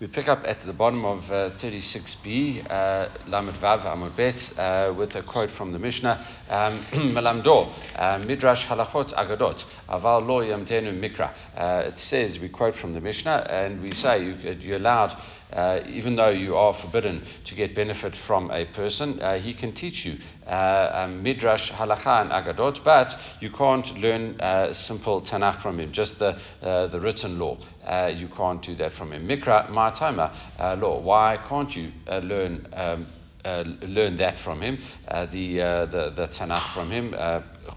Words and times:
We 0.00 0.06
pick 0.06 0.28
up 0.28 0.44
at 0.46 0.64
the 0.64 0.72
bottom 0.72 1.04
of 1.04 1.30
uh, 1.30 1.50
36b, 1.58 2.70
uh, 2.70 3.10
Lamed 3.26 3.52
Vav 3.58 3.84
Amud 3.84 4.16
Bet, 4.16 4.58
uh, 4.58 4.94
with 4.94 5.14
a 5.14 5.22
quote 5.22 5.50
from 5.50 5.72
the 5.72 5.78
Mishnah, 5.78 6.26
um, 6.48 6.86
Melamdo, 7.14 7.70
uh, 7.96 8.18
Midrash 8.20 8.64
Halachot 8.64 9.12
Agadot, 9.12 9.62
Aval 9.90 10.26
Lo 10.26 10.40
Yamdenu 10.40 10.98
Mikra. 10.98 11.34
It 11.86 12.00
says, 12.00 12.38
we 12.38 12.48
quote 12.48 12.76
from 12.76 12.94
the 12.94 13.00
Mishnah, 13.02 13.46
and 13.50 13.82
we 13.82 13.92
say 13.92 14.24
you, 14.24 14.36
you're 14.60 14.78
allowed 14.78 15.22
uh, 15.52 15.80
even 15.88 16.16
though 16.16 16.30
you 16.30 16.56
are 16.56 16.74
forbidden 16.74 17.24
to 17.44 17.54
get 17.54 17.74
benefit 17.74 18.14
from 18.26 18.50
a 18.50 18.64
person, 18.66 19.20
uh, 19.20 19.38
he 19.38 19.54
can 19.54 19.74
teach 19.74 20.04
you 20.04 20.16
uh, 20.46 20.90
um, 20.92 21.22
midrash, 21.22 21.70
halacha, 21.70 22.22
and 22.22 22.30
agadot, 22.30 22.82
but 22.84 23.14
you 23.40 23.50
can't 23.50 23.86
learn 23.98 24.40
uh, 24.40 24.72
simple 24.72 25.22
Tanakh 25.22 25.62
from 25.62 25.80
him, 25.80 25.92
just 25.92 26.18
the 26.18 26.38
uh, 26.62 26.86
the 26.88 27.00
written 27.00 27.38
law. 27.38 27.58
Uh, 27.84 28.10
you 28.14 28.28
can't 28.28 28.62
do 28.62 28.74
that 28.76 28.92
from 28.94 29.12
him. 29.12 29.26
Mikra, 29.26 29.68
ma'atama 29.70 30.80
law. 30.80 31.00
Why 31.00 31.38
can't 31.48 31.74
you 31.74 31.92
learn? 32.08 32.66
Um, 32.72 33.06
learn 33.42 34.18
that 34.18 34.38
from 34.40 34.60
him, 34.60 34.78
the, 35.08 35.28
the, 35.90 36.12
the 36.14 36.28
Tanakh 36.28 36.74
from 36.74 36.90
him, 36.90 37.14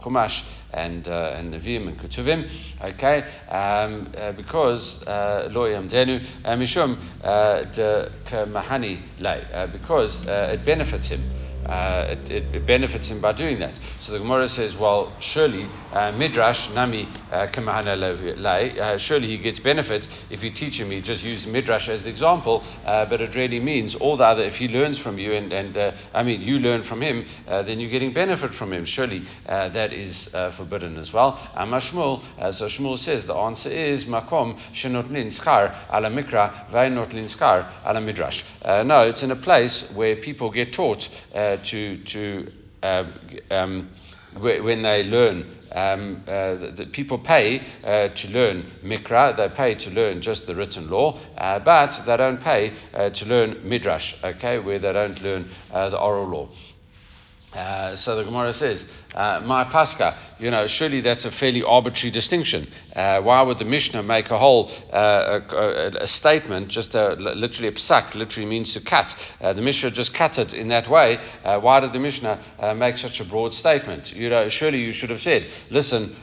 Chumash 0.02 0.43
and 0.71 1.07
uh, 1.07 1.35
and 1.35 1.53
Nevi'im 1.53 1.88
and 1.88 1.99
Ketuvim, 1.99 2.49
okay, 2.81 3.23
um, 3.49 4.11
uh, 4.17 4.31
because 4.31 5.01
uh, 5.03 5.49
lo 5.51 5.67
yamdenu 5.70 6.25
uh, 6.43 6.49
mishum 6.55 6.97
de 7.73 8.11
mahani 8.48 8.99
lay, 9.20 9.70
because 9.71 10.21
it 10.25 10.65
benefits 10.65 11.09
him 11.09 11.23
uh, 11.66 12.05
it, 12.09 12.31
it, 12.53 12.66
benefits 12.66 13.08
him 13.08 13.22
by 13.22 13.31
doing 13.31 13.59
that. 13.59 13.80
So 14.02 14.12
the 14.12 14.20
Gemara 14.20 14.49
says, 14.49 14.76
well, 14.76 15.16
surely 15.20 15.70
uh, 15.94 16.12
midrash 16.12 16.70
nami 16.71 17.08
uh, 17.31 17.48
kamahana 17.48 18.99
surely 18.99 19.27
he 19.27 19.38
gets 19.38 19.59
benefit 19.59 20.07
if 20.30 20.44
you 20.44 20.52
teach 20.52 20.80
him. 20.80 20.91
He 20.91 21.02
just 21.02 21.23
use 21.23 21.45
midrash 21.48 21.88
as 21.88 22.04
the 22.04 22.09
example, 22.09 22.63
uh, 22.85 23.05
but 23.05 23.21
it 23.21 23.35
really 23.35 23.59
means 23.59 23.95
all 23.95 24.18
the 24.18 24.26
other. 24.26 24.44
If 24.44 24.55
he 24.55 24.68
learns 24.68 24.99
from 24.99 25.18
you, 25.18 25.34
and, 25.34 25.54
and 25.54 25.77
uh, 25.77 25.91
I 26.13 26.24
mean 26.24 26.41
you 26.41 26.60
learn 26.60 26.84
from 26.84 27.02
him, 27.02 27.26
then 27.48 27.80
you're 27.80 27.91
getting 27.91 28.13
benefit 28.13 28.54
from 28.55 28.74
him. 28.74 28.85
Surely 28.85 29.26
that 29.46 29.93
is 29.93 30.27
forbidden 30.57 30.98
as 30.98 31.13
well. 31.13 31.37
Amashmul, 31.55 32.24
so 32.55 32.68
Shmuel 32.68 32.98
says 32.99 33.26
the 33.26 33.35
answer 33.35 33.70
is 33.70 34.05
makom 34.05 34.59
shenotlin 34.74 35.27
schar 35.37 35.74
ala 35.93 36.09
mikra 36.09 36.70
vaynotlin 36.71 37.30
schar 37.34 37.71
ala 37.85 38.02
midrash. 38.02 38.43
no, 38.85 39.02
it's 39.02 39.24
in 39.24 39.32
a 39.32 39.35
place 39.35 39.84
where 39.93 40.18
people 40.18 40.52
get 40.52 40.74
taught 40.74 41.09
to, 41.57 42.04
to 42.05 42.51
uh, 42.82 43.05
um, 43.51 43.90
when 44.37 44.84
they 44.84 45.04
learn. 45.04 45.59
Um, 45.71 46.23
uh, 46.27 46.55
the, 46.55 46.73
the 46.77 46.85
people 46.85 47.18
pay 47.18 47.59
uh, 47.84 48.09
to 48.09 48.27
learn 48.27 48.71
Mikra, 48.84 49.35
they 49.35 49.49
pay 49.55 49.74
to 49.74 49.90
learn 49.90 50.21
just 50.21 50.46
the 50.46 50.54
written 50.54 50.87
law, 50.87 51.20
uh, 51.35 51.57
but 51.59 52.05
they 52.05 52.15
don't 52.15 52.41
pay 52.41 52.77
uh, 52.93 53.09
to 53.09 53.26
learn 53.26 53.68
Midrash, 53.68 54.13
okay, 54.24 54.59
where 54.59 54.77
they 54.77 54.93
don't 54.93 55.20
learn 55.24 55.49
uh, 55.71 55.90
the 55.90 55.99
oral 55.99 56.27
law. 56.27 56.49
Uh, 57.57 57.96
so 57.96 58.15
the 58.15 58.24
Gemara 58.24 58.54
says, 58.54 58.85
uh, 59.13 59.41
my 59.45 59.63
Pascha, 59.65 60.17
you 60.39 60.49
know, 60.49 60.67
surely 60.67 61.01
that's 61.01 61.25
a 61.25 61.31
fairly 61.31 61.63
arbitrary 61.63 62.11
distinction. 62.11 62.67
Uh, 62.95 63.21
why 63.21 63.41
would 63.41 63.59
the 63.59 63.65
Mishnah 63.65 64.03
make 64.03 64.29
a 64.29 64.38
whole 64.38 64.72
uh, 64.91 65.39
a, 65.50 65.91
a, 66.01 66.07
statement, 66.07 66.69
just 66.69 66.95
a, 66.95 67.13
literally 67.13 67.67
a 67.67 67.72
psak, 67.72 68.16
literally 68.16 68.47
means 68.47 68.73
to 68.73 68.81
cut? 68.81 69.16
Uh, 69.41 69.53
the 69.53 69.61
Mishnah 69.61 69.91
just 69.91 70.13
cut 70.13 70.38
it 70.38 70.53
in 70.53 70.67
that 70.69 70.89
way. 70.89 71.17
Uh, 71.44 71.59
why 71.59 71.79
did 71.79 71.94
the 71.94 72.00
Mishnah 72.00 72.75
make 72.75 72.97
such 72.97 73.19
a 73.19 73.25
broad 73.25 73.53
statement? 73.53 74.13
You 74.13 74.29
know, 74.29 74.50
surely 74.50 74.79
you 74.79 74.94
should 74.94 75.09
have 75.09 75.22
said, 75.22 75.50
listen, 75.69 76.16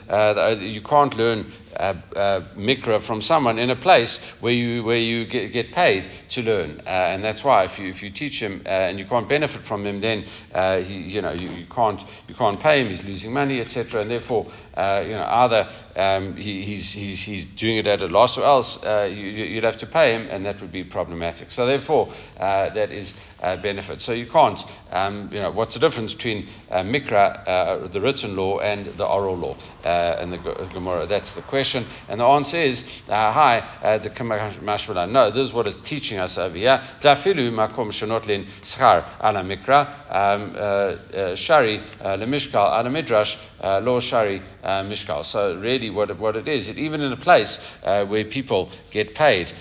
you 0.61 0.81
can't 0.81 1.13
learn 1.15 1.51
uh, 1.75 1.93
uh, 2.15 2.41
mikra 2.57 3.01
from 3.05 3.21
someone 3.21 3.57
in 3.57 3.69
a 3.69 3.75
place 3.75 4.19
where 4.41 4.53
you 4.53 4.83
where 4.83 4.97
you 4.97 5.25
get, 5.25 5.53
get 5.53 5.71
paid 5.71 6.09
to 6.29 6.41
learn, 6.41 6.81
uh, 6.85 6.89
and 6.89 7.23
that's 7.23 7.43
why 7.43 7.63
if 7.63 7.79
you 7.79 7.87
if 7.87 8.03
you 8.03 8.11
teach 8.11 8.41
him 8.41 8.61
uh, 8.65 8.69
and 8.69 8.99
you 8.99 9.05
can't 9.05 9.29
benefit 9.29 9.63
from 9.63 9.85
him, 9.85 10.01
then 10.01 10.25
uh, 10.53 10.79
he, 10.79 10.95
you 10.95 11.21
know 11.21 11.31
you, 11.31 11.49
you 11.49 11.65
can't 11.73 12.03
you 12.27 12.35
can't 12.35 12.59
pay 12.59 12.80
him. 12.81 12.89
He's 12.89 13.03
losing 13.03 13.33
money, 13.33 13.59
etc. 13.59 14.01
And 14.01 14.11
therefore, 14.11 14.51
uh, 14.75 15.03
you 15.05 15.11
know 15.11 15.23
either 15.23 15.69
um, 15.95 16.35
he, 16.35 16.63
he's, 16.63 16.91
he's 16.91 17.21
he's 17.21 17.45
doing 17.45 17.77
it 17.77 17.87
at 17.87 18.01
a 18.01 18.07
loss, 18.07 18.37
or 18.37 18.43
else 18.43 18.77
you, 18.83 19.55
would 19.55 19.63
have 19.63 19.77
to 19.77 19.87
pay 19.87 20.13
him, 20.13 20.27
and 20.29 20.45
that 20.45 20.61
would 20.61 20.71
be 20.71 20.83
problematic. 20.83 21.51
So 21.51 21.65
therefore, 21.65 22.13
that 22.37 22.91
is 22.91 23.13
benefit. 23.61 24.01
So 24.01 24.13
you 24.13 24.29
can't 24.29 24.59
um, 24.91 25.29
you 25.31 25.39
know 25.39 25.51
what's 25.51 25.73
the 25.73 25.79
difference 25.79 26.13
between 26.13 26.47
mikra, 26.71 27.91
the 27.91 28.01
written 28.01 28.35
law, 28.35 28.59
and 28.59 28.97
the 28.97 29.05
oral 29.05 29.37
law, 29.37 29.57
and 29.83 30.33
the 30.33 30.37
Gemara. 30.73 31.07
That's 31.07 31.31
the 31.31 31.41
question? 31.41 31.87
And 32.07 32.19
the 32.19 32.25
answer 32.25 32.61
is, 32.61 32.83
uh, 33.07 33.31
hi, 33.31 33.59
uh, 33.59 33.97
the 33.97 34.09
Mashmalan. 34.09 35.11
No, 35.11 35.31
this 35.31 35.47
is 35.47 35.53
what 35.53 35.67
it's 35.67 35.81
teaching 35.81 36.19
us 36.19 36.37
over 36.37 36.55
here. 36.55 36.81
Dafilu 37.01 37.51
makom 37.51 37.91
shenotlin 37.91 38.47
schar 38.63 39.05
ala 39.23 39.43
mikra, 39.43 40.11
um, 40.13 40.55
uh, 40.55 41.35
shari 41.35 41.79
lemishkal 42.01 42.79
ala 42.79 42.89
midrash, 42.89 43.37
lo 43.61 43.99
shari 43.99 44.41
mishkal. 44.63 45.25
So 45.25 45.55
really 45.55 45.89
what, 45.89 46.17
what 46.19 46.35
it 46.35 46.47
is, 46.47 46.67
it, 46.67 46.77
even 46.77 47.01
in 47.01 47.11
a 47.11 47.17
place 47.17 47.57
where 47.81 48.25
people 48.25 48.71
get 48.91 49.15
paid 49.15 49.51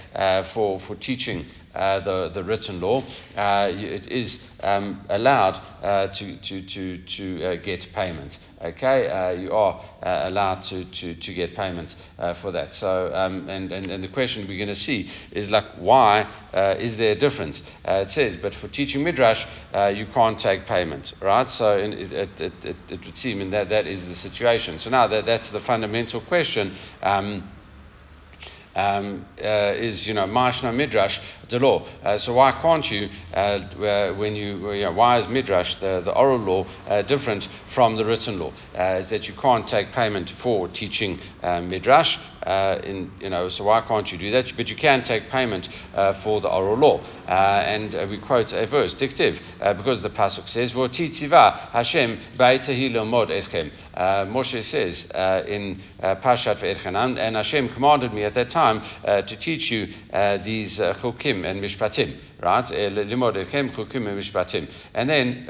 for, 0.53 0.81
for 0.81 0.97
teaching 0.97 1.47
uh, 1.75 2.01
the, 2.01 2.31
the 2.35 2.43
written 2.43 2.81
law, 2.81 3.05
uh, 3.37 3.69
it 3.71 4.09
is 4.09 4.41
um, 4.61 5.05
allowed 5.09 5.55
uh, 5.83 6.09
to, 6.09 6.37
to, 6.39 6.63
to, 6.67 6.99
to 6.99 7.45
uh, 7.45 7.55
get 7.57 7.87
payment. 7.95 8.39
Okay, 8.61 9.09
uh, 9.09 9.31
you 9.31 9.53
are 9.53 9.81
uh, 10.03 10.29
allowed 10.29 10.63
to, 10.63 10.85
to, 10.85 11.15
to 11.15 11.33
get 11.33 11.57
payment 11.57 11.95
for 12.43 12.53
that. 12.53 12.75
So, 12.75 13.11
um, 13.15 13.49
and, 13.49 13.73
and, 13.73 13.91
and 13.91 14.05
the 14.05 14.09
question 14.09 14.47
we're 14.47 14.59
going 14.59 14.69
to 14.69 14.75
see 14.75 15.11
is 15.33 15.49
like, 15.49 15.65
why 15.79 16.29
is 16.79 16.99
there 16.99 17.13
a 17.13 17.19
difference? 17.19 17.63
it 17.87 18.11
says, 18.11 18.37
but 18.37 18.55
for 18.55 18.69
teaching 18.69 19.03
Midrash, 19.03 19.47
you 19.95 20.07
can't 20.13 20.39
take 20.39 20.67
payment, 20.67 21.15
right? 21.23 21.51
So 21.51 21.79
it, 21.79 22.13
it, 22.13 22.41
it, 22.41 22.77
it, 22.91 23.07
would 23.07 23.17
seem 23.17 23.51
that 23.53 23.71
that 23.71 23.87
is 23.87 24.05
the 24.05 24.15
situation. 24.15 24.79
So 24.79 24.91
now 24.91 25.07
that, 25.07 25.25
that's 25.25 25.49
the 25.51 25.61
fundamental 25.61 26.21
question. 26.21 26.77
Um, 27.03 27.49
um, 28.75 29.27
uh, 29.43 29.75
is, 29.77 30.07
you 30.07 30.15
know, 30.15 30.27
Mashna 30.27 30.75
Midrash, 30.75 31.19
the 31.49 31.59
law. 31.59 31.87
Uh, 32.03 32.19
so 32.19 32.35
why 32.35 32.53
can't 32.63 32.89
you, 32.91 33.09
uh, 33.35 34.13
when 34.15 34.37
you, 34.37 34.73
you 34.73 34.85
know, 34.85 34.93
why 34.93 35.19
is 35.19 35.29
Midrash, 35.29 35.75
the, 35.81 36.01
the 36.05 36.13
oral 36.13 36.39
law, 36.39 36.67
uh, 36.87 37.03
different 37.03 37.49
from 37.75 37.97
the 37.97 38.05
written 38.05 38.39
law? 38.39 38.53
Uh, 38.79 39.01
is 39.01 39.11
that 39.11 39.27
you 39.27 39.35
can't 39.35 39.67
take 39.67 39.93
payment 39.93 40.33
for 40.43 40.69
teaching 40.69 41.19
uh, 42.43 42.81
in, 42.85 43.11
you 43.21 43.31
know, 43.31 43.49
so 43.49 43.65
why 43.65 43.81
can't 43.83 44.11
you 44.11 44.19
do 44.19 44.31
that? 44.33 44.53
But 44.57 44.69
you 44.69 44.77
can 44.77 45.03
take 45.03 45.29
payment 45.31 45.69
for 46.23 46.41
the 46.41 46.49
oral 46.49 46.77
law. 46.77 47.05
and 47.27 47.93
we 48.11 48.19
quote 48.19 48.53
a 48.53 48.67
verse, 48.67 48.95
Dictive, 48.95 49.41
because 49.77 50.03
the 50.03 50.11
Pasuk 50.11 50.49
says, 50.49 50.73
V'titziva 50.73 51.71
Hashem 51.71 52.21
ba'itahi 52.39 52.91
lomod 52.91 53.31
etchem. 53.31 53.71
Moshe 54.31 54.63
says 54.65 55.05
in 55.49 55.83
Pashat 56.01 56.61
Ve'etchanan, 56.61 57.19
and 57.19 57.37
Hashem 57.37 57.71
commanded 57.75 58.13
me 58.13 58.25
at 58.25 58.35
that 58.35 58.51
time 58.51 58.83
uh, 59.05 59.23
to 59.23 59.37
teach 59.37 59.71
you 59.71 59.93
uh, 60.13 60.39
these 60.39 60.81
uh, 60.81 60.95
chukim 60.95 61.45
and 61.45 61.63
mishpatim, 61.63 62.19
right? 62.43 62.65
Chukim 63.73 64.07
and 64.95 65.09
then 65.09 65.49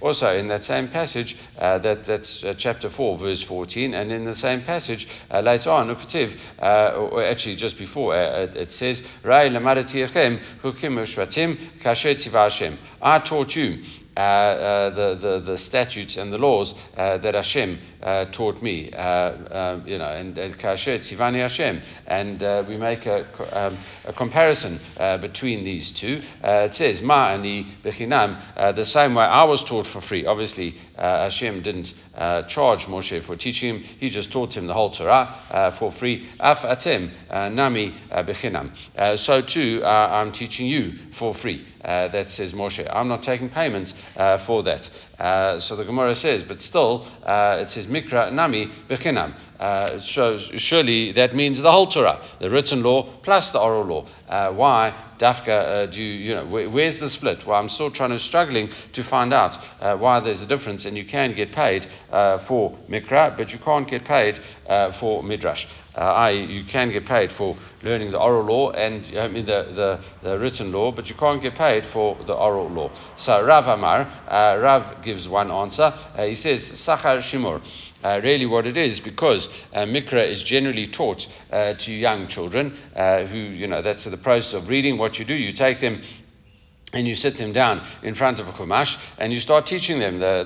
also 0.00 0.36
in 0.36 0.48
that 0.48 0.64
same 0.64 0.88
passage, 0.88 1.36
uh, 1.58 1.78
that, 1.78 2.06
that's 2.06 2.42
uh, 2.44 2.54
chapter 2.56 2.90
4, 2.90 3.18
verse 3.18 3.42
14, 3.44 3.94
and 3.94 4.12
in 4.12 4.24
the 4.24 4.36
same 4.36 4.62
passage 4.62 5.08
uh, 5.30 5.40
later 5.40 5.70
on, 5.70 5.90
or 5.90 7.24
actually 7.24 7.56
just 7.56 7.78
before, 7.78 8.14
it 8.16 8.72
says. 8.72 9.02
I 13.02 13.18
taught 13.18 13.56
you 13.56 13.84
uh, 14.14 14.20
uh, 14.20 14.90
the, 14.90 15.14
the, 15.14 15.40
the 15.52 15.58
statutes 15.58 16.16
and 16.18 16.30
the 16.30 16.36
laws 16.36 16.74
uh, 16.98 17.16
that 17.18 17.34
Hashem 17.34 17.78
uh, 18.02 18.26
taught 18.26 18.62
me, 18.62 18.92
uh, 18.92 19.00
um, 19.50 19.86
you 19.86 19.96
know, 19.96 20.04
and 20.04 20.36
Kasher 20.36 20.98
Tzivani 20.98 21.40
Hashem, 21.40 21.80
and 22.06 22.68
we 22.68 22.76
make 22.76 23.06
a, 23.06 23.24
um, 23.58 23.78
a 24.04 24.12
comparison 24.12 24.80
between 25.20 25.64
these 25.64 25.92
two. 25.92 26.20
it 26.42 26.74
says 26.74 27.00
Ma 27.00 27.30
ani 27.30 27.74
bechinam, 27.82 28.76
the 28.76 28.84
same 28.84 29.14
way 29.14 29.24
I 29.24 29.44
was 29.44 29.64
taught 29.64 29.86
for 29.86 30.02
free. 30.02 30.26
Obviously, 30.26 30.76
Hashem 30.96 31.62
didn't 31.62 31.94
charge 32.48 32.84
Moshe 32.86 33.24
for 33.24 33.36
teaching 33.36 33.76
him; 33.76 33.82
he 33.98 34.10
just 34.10 34.30
taught 34.30 34.54
him 34.54 34.66
the 34.66 34.74
whole 34.74 34.90
Torah 34.90 35.74
for 35.78 35.90
free. 35.92 36.28
Af 36.38 36.58
atem 36.58 37.12
nami 37.54 37.94
bechinam. 38.10 38.72
So 39.18 39.40
too, 39.40 39.82
I'm 39.84 40.32
teaching 40.32 40.66
you 40.66 40.98
for 41.18 41.34
free. 41.34 41.66
That 41.82 42.30
says 42.30 42.52
Moshe. 42.52 42.88
I'm 42.94 43.08
not 43.08 43.22
taking 43.22 43.48
payment 43.50 43.92
uh, 44.16 44.44
for 44.46 44.62
that. 44.62 44.88
Uh, 45.18 45.60
so 45.60 45.76
the 45.76 45.84
Gemara 45.84 46.14
says, 46.14 46.42
but 46.42 46.60
still, 46.60 47.06
uh, 47.24 47.58
it 47.60 47.70
says 47.70 47.86
Mikra 47.86 48.32
Nami 48.32 48.70
Bechinam. 48.88 49.34
Uh, 49.60 50.00
so 50.00 50.36
surely 50.56 51.12
that 51.12 51.36
means 51.36 51.60
the 51.60 51.70
whole 51.70 51.86
Torah, 51.86 52.20
the 52.40 52.50
written 52.50 52.82
law 52.82 53.08
plus 53.22 53.50
the 53.50 53.60
oral 53.60 53.84
law. 53.84 54.08
Uh, 54.28 54.52
why, 54.52 54.92
Dafka, 55.18 55.48
uh, 55.48 55.86
do 55.86 56.02
you, 56.02 56.30
you 56.30 56.34
know, 56.34 56.46
where, 56.46 56.68
where's 56.68 56.98
the 56.98 57.08
split? 57.08 57.46
Well, 57.46 57.60
I'm 57.60 57.68
still 57.68 57.90
trying 57.90 58.10
to, 58.10 58.18
struggling 58.18 58.70
to 58.94 59.04
find 59.04 59.32
out 59.32 59.56
uh, 59.80 59.96
why 59.96 60.18
there's 60.18 60.42
a 60.42 60.46
difference, 60.46 60.84
and 60.84 60.96
you 60.96 61.04
can 61.04 61.36
get 61.36 61.52
paid 61.52 61.86
for 62.48 62.76
Mikra, 62.88 63.36
but 63.36 63.52
you 63.52 63.60
can't 63.60 63.88
get 63.88 64.04
paid 64.04 64.40
for 64.98 65.22
Midrash. 65.22 65.66
Uh, 65.94 66.30
you 66.32 66.64
can 66.64 66.90
get 66.90 67.06
paid 67.06 67.32
for 67.32 67.56
learning 67.82 68.10
the 68.10 68.18
oral 68.18 68.44
law 68.44 68.70
and 68.70 69.02
mean 69.32 69.46
the, 69.46 69.68
the, 69.74 70.00
the 70.22 70.38
written 70.38 70.72
law, 70.72 70.92
but 70.92 71.08
you 71.08 71.14
can't 71.14 71.42
get 71.42 71.54
paid 71.54 71.84
for 71.92 72.16
the 72.26 72.34
oral 72.34 72.68
law. 72.68 72.90
So 73.16 73.44
Rav 73.44 73.66
Amar, 73.66 74.00
uh, 74.28 74.58
Rav 74.58 75.04
gives 75.04 75.28
one 75.28 75.50
answer. 75.50 75.82
Uh, 75.82 76.24
he 76.24 76.34
says, 76.34 76.62
Sachar 76.62 77.20
Shimur. 77.20 77.62
Uh, 78.02 78.20
really, 78.20 78.46
what 78.46 78.66
it 78.66 78.76
is, 78.76 78.98
because 78.98 79.48
uh, 79.72 79.84
Mikra 79.84 80.28
is 80.28 80.42
generally 80.42 80.88
taught 80.88 81.24
uh, 81.52 81.74
to 81.74 81.92
young 81.92 82.26
children 82.26 82.76
uh, 82.96 83.24
who, 83.26 83.36
you 83.36 83.68
know, 83.68 83.80
that's 83.80 84.04
the 84.04 84.16
process 84.16 84.54
of 84.54 84.68
reading. 84.68 84.98
What 84.98 85.20
you 85.20 85.24
do, 85.24 85.34
you 85.34 85.52
take 85.52 85.80
them 85.80 86.02
and 86.92 87.06
you 87.06 87.14
sit 87.14 87.38
them 87.38 87.52
down 87.52 87.86
in 88.02 88.14
front 88.14 88.40
of 88.40 88.48
a 88.48 88.52
chumash 88.52 88.96
and 89.18 89.32
you 89.32 89.40
start 89.40 89.66
teaching 89.66 89.98
them. 89.98 90.18
The, 90.18 90.44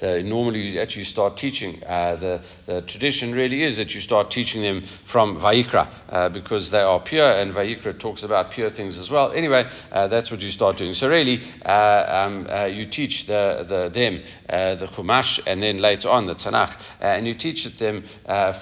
the, 0.00 0.06
the 0.06 0.22
normally 0.22 0.60
you 0.60 0.80
actually 0.80 1.04
start 1.04 1.36
teaching. 1.36 1.82
Uh, 1.84 2.16
the, 2.16 2.42
the 2.66 2.82
tradition 2.82 3.32
really 3.32 3.64
is 3.64 3.76
that 3.78 3.94
you 3.94 4.00
start 4.00 4.30
teaching 4.30 4.62
them 4.62 4.84
from 5.10 5.38
Vayikra 5.38 5.88
uh, 6.08 6.28
because 6.28 6.70
they 6.70 6.80
are 6.80 7.00
pure, 7.00 7.30
and 7.30 7.52
Vayikra 7.52 7.98
talks 7.98 8.22
about 8.22 8.52
pure 8.52 8.70
things 8.70 8.98
as 8.98 9.10
well. 9.10 9.32
Anyway, 9.32 9.68
uh, 9.92 10.08
that's 10.08 10.30
what 10.30 10.40
you 10.40 10.50
start 10.50 10.76
doing. 10.76 10.94
So 10.94 11.08
really, 11.08 11.42
uh, 11.64 12.04
um, 12.08 12.46
uh, 12.48 12.64
you 12.66 12.86
teach 12.86 13.26
the, 13.26 13.64
the 13.68 13.88
them 13.88 14.22
uh, 14.48 14.74
the 14.76 14.86
chumash, 14.86 15.40
and 15.46 15.62
then 15.62 15.78
later 15.78 16.08
on 16.08 16.26
the 16.26 16.34
Tanakh, 16.34 16.76
and 17.00 17.26
you 17.26 17.34
teach 17.34 17.66
it 17.66 17.78
them 17.78 18.04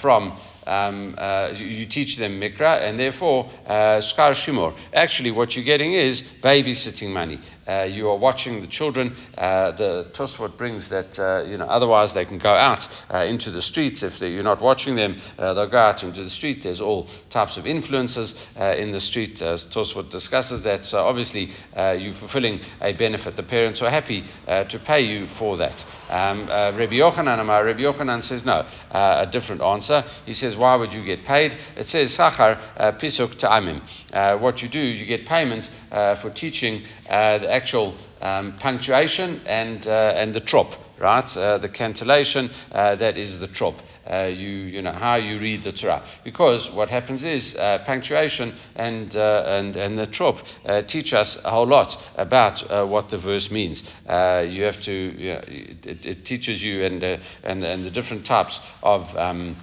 from 0.00 0.38
um, 0.66 1.14
uh, 1.16 1.52
you, 1.54 1.66
you, 1.66 1.86
teach 1.86 2.16
them 2.16 2.40
mikra, 2.40 2.82
and 2.82 2.98
therefore 2.98 3.50
uh, 3.66 4.00
shkar 4.00 4.34
shimur. 4.34 4.76
Actually, 4.92 5.30
what 5.30 5.54
you're 5.54 5.64
getting 5.64 5.92
is 5.92 6.22
babysitting 6.42 7.10
money. 7.10 7.40
Uh, 7.66 7.82
you 7.82 8.08
are 8.08 8.16
watching 8.16 8.60
the 8.60 8.66
children. 8.66 9.16
Uh, 9.36 9.72
the 9.72 10.10
Tosfot 10.14 10.56
brings 10.56 10.88
that 10.88 11.18
uh, 11.18 11.42
you 11.42 11.56
know 11.56 11.66
otherwise 11.66 12.14
they 12.14 12.24
can 12.24 12.38
go 12.38 12.54
out 12.54 12.86
uh, 13.12 13.18
into 13.24 13.50
the 13.50 13.62
streets 13.62 14.02
if 14.04 14.20
you're 14.20 14.42
not 14.44 14.62
watching 14.62 14.94
them. 14.94 15.20
Uh, 15.36 15.52
they'll 15.52 15.68
go 15.68 15.78
out 15.78 16.02
into 16.04 16.22
the 16.22 16.30
street. 16.30 16.62
There's 16.62 16.80
all 16.80 17.08
types 17.30 17.56
of 17.56 17.66
influences 17.66 18.34
uh, 18.58 18.76
in 18.76 18.92
the 18.92 19.00
street. 19.00 19.42
As 19.42 19.66
Tosfot 19.66 20.10
discusses 20.10 20.62
that. 20.62 20.84
So 20.84 20.98
obviously 20.98 21.52
you're 21.74 22.14
fulfilling 22.14 22.60
a 22.80 22.92
benefit. 22.92 23.36
The 23.36 23.42
parents 23.42 23.82
are 23.82 23.90
happy 23.90 24.24
to 24.46 24.82
pay 24.84 25.00
you 25.00 25.26
for 25.38 25.56
that. 25.56 25.84
Um, 26.08 26.46
Rabbi 26.46 26.94
Yochanan, 26.94 27.46
Rabbi 27.46 27.80
Yochanan 27.80 28.22
says 28.22 28.44
no. 28.44 28.66
a 28.90 29.26
different 29.30 29.62
answer. 29.62 30.04
He 30.24 30.34
says 30.34 30.56
why 30.56 30.76
would 30.76 30.92
you 30.92 31.04
get 31.04 31.24
paid? 31.24 31.56
It 31.76 31.88
says 31.88 32.16
Sachar 32.16 32.98
Pisuk 33.00 33.38
Ta'amim. 33.38 34.40
What 34.40 34.62
you 34.62 34.68
do, 34.68 34.80
you 34.80 35.04
get 35.04 35.26
payment 35.26 35.68
for 35.90 36.30
teaching 36.30 36.84
the 37.08 37.55
actual 37.56 37.96
um, 38.20 38.58
punctuation 38.58 39.40
and, 39.46 39.86
and 39.86 40.34
the 40.34 40.40
trop, 40.40 40.68
right? 40.98 41.28
the 41.60 41.70
cantillation, 41.72 42.50
that 42.72 43.16
is 43.16 43.40
the 43.40 43.48
trop. 43.48 43.74
Uh, 44.08 44.26
you, 44.26 44.48
you 44.48 44.82
know, 44.82 44.92
how 44.92 45.16
you 45.16 45.36
read 45.40 45.64
the 45.64 45.72
Torah. 45.72 46.00
Because 46.22 46.70
what 46.70 46.88
happens 46.88 47.24
is 47.24 47.56
uh, 47.56 47.82
punctuation 47.84 48.56
and, 48.76 49.16
uh, 49.16 49.42
and, 49.48 49.76
and 49.76 49.98
the 49.98 50.06
trop 50.06 50.40
teach 50.86 51.12
us 51.12 51.36
a 51.42 51.50
whole 51.50 51.66
lot 51.66 51.98
about 52.14 52.88
what 52.88 53.10
the 53.10 53.18
verse 53.18 53.50
means. 53.50 53.82
you 53.82 54.62
have 54.62 54.80
to, 54.82 54.92
you 54.92 55.32
know, 55.32 55.44
it, 55.48 56.06
it, 56.06 56.24
teaches 56.24 56.62
you 56.62 56.84
and, 56.84 57.02
and, 57.02 57.64
and 57.64 57.84
the 57.84 57.90
different 57.90 58.24
types 58.24 58.60
of. 58.82 59.02
Um, 59.16 59.56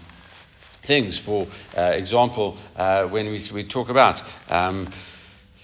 things. 0.86 1.18
For 1.20 1.48
uh, 1.78 1.82
example, 1.92 2.58
uh, 2.76 3.06
when 3.08 3.28
we, 3.28 3.42
we 3.54 3.66
talk 3.66 3.88
about 3.88 4.22
um, 4.50 4.94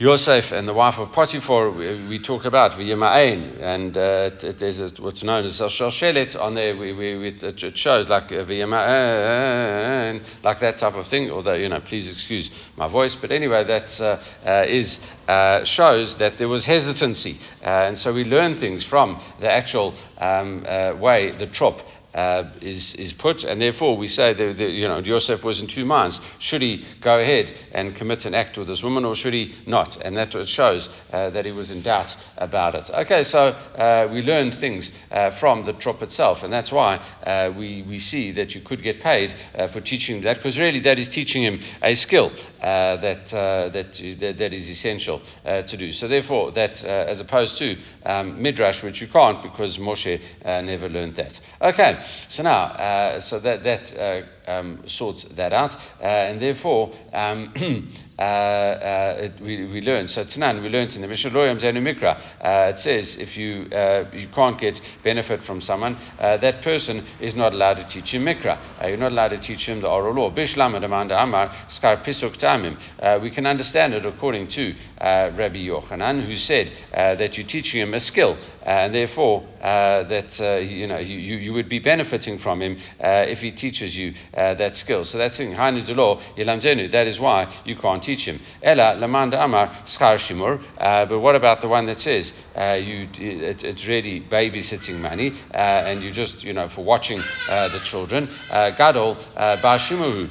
Yosef 0.01 0.53
and 0.53 0.65
the 0.65 0.73
wife 0.73 0.97
of 0.97 1.11
Potiphar, 1.11 1.71
we, 1.71 2.07
we 2.07 2.19
talk 2.19 2.45
about 2.45 2.71
V'yima'ain, 2.71 3.59
and 3.59 3.97
uh, 3.97 4.29
there's 4.57 4.79
a, 4.79 4.89
what's 5.01 5.23
known 5.23 5.43
as 5.43 5.59
a 5.59 5.65
Shalshelet 5.65 6.39
on 6.39 6.55
there. 6.55 6.77
We, 6.77 6.93
we, 6.93 7.27
it 7.27 7.77
shows 7.77 8.07
like 8.07 8.29
V'yima'ain, 8.29 10.23
like 10.41 10.61
that 10.61 10.77
type 10.77 10.93
of 10.93 11.05
thing. 11.07 11.29
Although 11.29 11.55
you 11.55 11.67
know, 11.67 11.81
please 11.81 12.09
excuse 12.09 12.49
my 12.77 12.87
voice, 12.87 13.13
but 13.15 13.33
anyway, 13.33 13.65
that 13.65 13.99
uh, 13.99 14.21
uh, 14.45 14.63
is 14.69 15.01
uh, 15.27 15.65
shows 15.65 16.15
that 16.15 16.37
there 16.37 16.47
was 16.47 16.63
hesitancy, 16.63 17.37
uh, 17.61 17.65
and 17.65 17.97
so 17.97 18.13
we 18.13 18.23
learn 18.23 18.57
things 18.57 18.85
from 18.85 19.21
the 19.41 19.51
actual 19.51 19.93
um, 20.17 20.63
uh, 20.65 20.93
way 20.97 21.37
the 21.37 21.47
trop 21.47 21.81
uh, 22.13 22.49
is, 22.61 22.95
is 22.95 23.13
put, 23.13 23.43
and 23.43 23.61
therefore 23.61 23.97
we 23.97 24.07
say 24.07 24.33
that, 24.33 24.57
that, 24.57 24.69
you 24.71 24.87
know 24.87 24.99
Yosef 24.99 25.43
was 25.43 25.59
in 25.59 25.67
two 25.67 25.85
minds. 25.85 26.19
Should 26.39 26.61
he 26.61 26.85
go 27.01 27.19
ahead 27.19 27.53
and 27.71 27.95
commit 27.95 28.25
an 28.25 28.33
act 28.33 28.57
with 28.57 28.67
this 28.67 28.81
woman, 28.83 29.05
or 29.05 29.15
should 29.15 29.33
he 29.33 29.55
not? 29.67 29.97
And 30.01 30.17
that 30.17 30.33
shows 30.47 30.89
uh, 31.11 31.29
that 31.29 31.45
he 31.45 31.51
was 31.51 31.71
in 31.71 31.81
doubt 31.81 32.15
about 32.37 32.75
it. 32.75 32.89
Okay, 32.89 33.23
so 33.23 33.39
uh, 33.39 34.09
we 34.11 34.21
learned 34.21 34.55
things 34.55 34.91
uh, 35.11 35.31
from 35.39 35.65
the 35.65 35.73
trop 35.73 36.01
itself, 36.01 36.43
and 36.43 36.51
that's 36.51 36.71
why 36.71 36.95
uh, 36.97 37.53
we, 37.55 37.83
we 37.83 37.99
see 37.99 38.31
that 38.31 38.55
you 38.55 38.61
could 38.61 38.81
get 38.81 39.01
paid 39.01 39.35
for 39.71 39.81
teaching 39.81 40.21
that, 40.21 40.37
because 40.37 40.57
really 40.57 40.79
that 40.79 40.97
is 40.97 41.07
teaching 41.07 41.43
him 41.43 41.61
a 41.81 41.95
skill 41.95 42.31
that, 42.61 43.29
that, 43.29 44.35
that 44.37 44.53
is 44.53 44.67
essential 44.67 45.21
to 45.43 45.77
do. 45.77 45.91
So 45.91 46.07
therefore, 46.07 46.51
that 46.53 46.83
as 46.83 47.19
opposed 47.19 47.57
to 47.57 47.75
um, 48.05 48.41
midrash, 48.41 48.83
which 48.83 49.01
you 49.01 49.07
can't 49.07 49.41
because 49.43 49.77
Moshe 49.77 50.19
never 50.43 50.89
learned 50.89 51.15
that. 51.15 51.39
Okay. 51.61 52.03
So 52.27 52.43
now, 52.43 52.63
uh, 52.65 53.19
so 53.21 53.39
that 53.39 53.63
that 53.63 53.93
uh, 53.97 54.25
um, 54.49 54.83
sorts 54.87 55.25
that 55.35 55.53
out, 55.53 55.73
uh, 56.01 56.03
and 56.03 56.41
therefore 56.41 56.93
um, 57.13 57.53
uh, 58.19 58.21
uh, 58.21 59.29
we, 59.41 59.65
we 59.67 59.81
learned. 59.81 60.09
So 60.09 60.25
Tanan, 60.25 60.61
we 60.61 60.69
learned 60.69 60.95
in 60.95 61.01
the 61.01 61.07
Mishnah 61.07 61.31
Loyam 61.31 61.59
Zenu 61.59 61.81
Mikra. 61.81 62.19
Uh, 62.41 62.73
it 62.73 62.79
says 62.79 63.15
if 63.17 63.37
you 63.37 63.67
you 64.13 64.27
can't 64.33 64.59
get 64.59 64.81
benefit 65.03 65.43
from 65.43 65.61
someone, 65.61 65.97
that 66.19 66.61
person 66.61 67.05
is 67.21 67.35
not 67.35 67.53
allowed 67.53 67.75
to 67.75 67.87
teach 67.87 68.13
him 68.13 68.25
Mikra. 68.25 68.87
you're 68.87 68.97
not 68.97 69.11
allowed 69.11 69.29
to 69.29 69.39
teach 69.39 69.67
him 69.67 69.81
the 69.81 69.87
oral 69.87 70.13
law. 70.13 70.31
Bishlam 70.31 70.75
Amanda 70.83 71.21
Amar 71.21 71.49
Skar 71.69 72.03
Pisuk 72.03 72.37
Tamim. 72.37 73.21
We 73.21 73.29
can 73.29 73.45
understand 73.45 73.93
it 73.93 74.05
according 74.05 74.47
to 74.49 74.75
Rabbi 74.99 75.67
Yochanan, 75.67 76.25
who 76.25 76.35
said 76.35 76.71
that 76.91 77.37
you're 77.37 77.47
teaching 77.47 77.81
him 77.81 77.93
a 77.93 77.99
skill, 77.99 78.37
and 78.69 78.93
therefore 78.93 79.43
that 79.61 80.39
you 80.69 80.87
know 80.87 80.99
you, 80.99 81.17
you 81.17 81.53
would 81.53 81.69
be 81.69 81.79
benefiting 81.79 82.37
from 82.37 82.61
him 82.61 82.77
if 82.99 83.39
he 83.39 83.51
teaches 83.51 83.97
you 83.97 84.13
uh, 84.35 84.53
that 84.55 84.77
skill. 84.77 85.03
So 85.05 85.17
that's 85.17 85.37
thing. 85.37 85.55
That 85.55 87.07
is 87.07 87.19
why 87.19 87.61
you 87.65 87.75
can't 87.75 88.03
teach 88.03 88.25
him. 88.25 88.39
Ella 88.61 88.95
lamanda 88.97 89.43
amar 89.43 89.67
schar 89.85 90.17
shimur. 90.17 90.61
Uh, 90.77 91.05
but 91.05 91.19
what 91.19 91.35
about 91.35 91.61
the 91.61 91.67
one 91.67 91.85
that 91.87 91.99
says 91.99 92.31
uh, 92.55 92.73
you 92.73 93.07
it, 93.15 93.63
it's 93.63 93.85
really 93.87 94.21
babysitting 94.21 94.99
money 94.99 95.31
uh, 95.53 95.57
and 95.57 96.03
you 96.03 96.11
just 96.11 96.43
you 96.43 96.53
know 96.53 96.69
for 96.69 96.83
watching 96.83 97.21
uh, 97.49 97.69
the 97.69 97.79
children? 97.79 98.29
Gadol 98.49 99.17
bashimuru. 99.63 100.29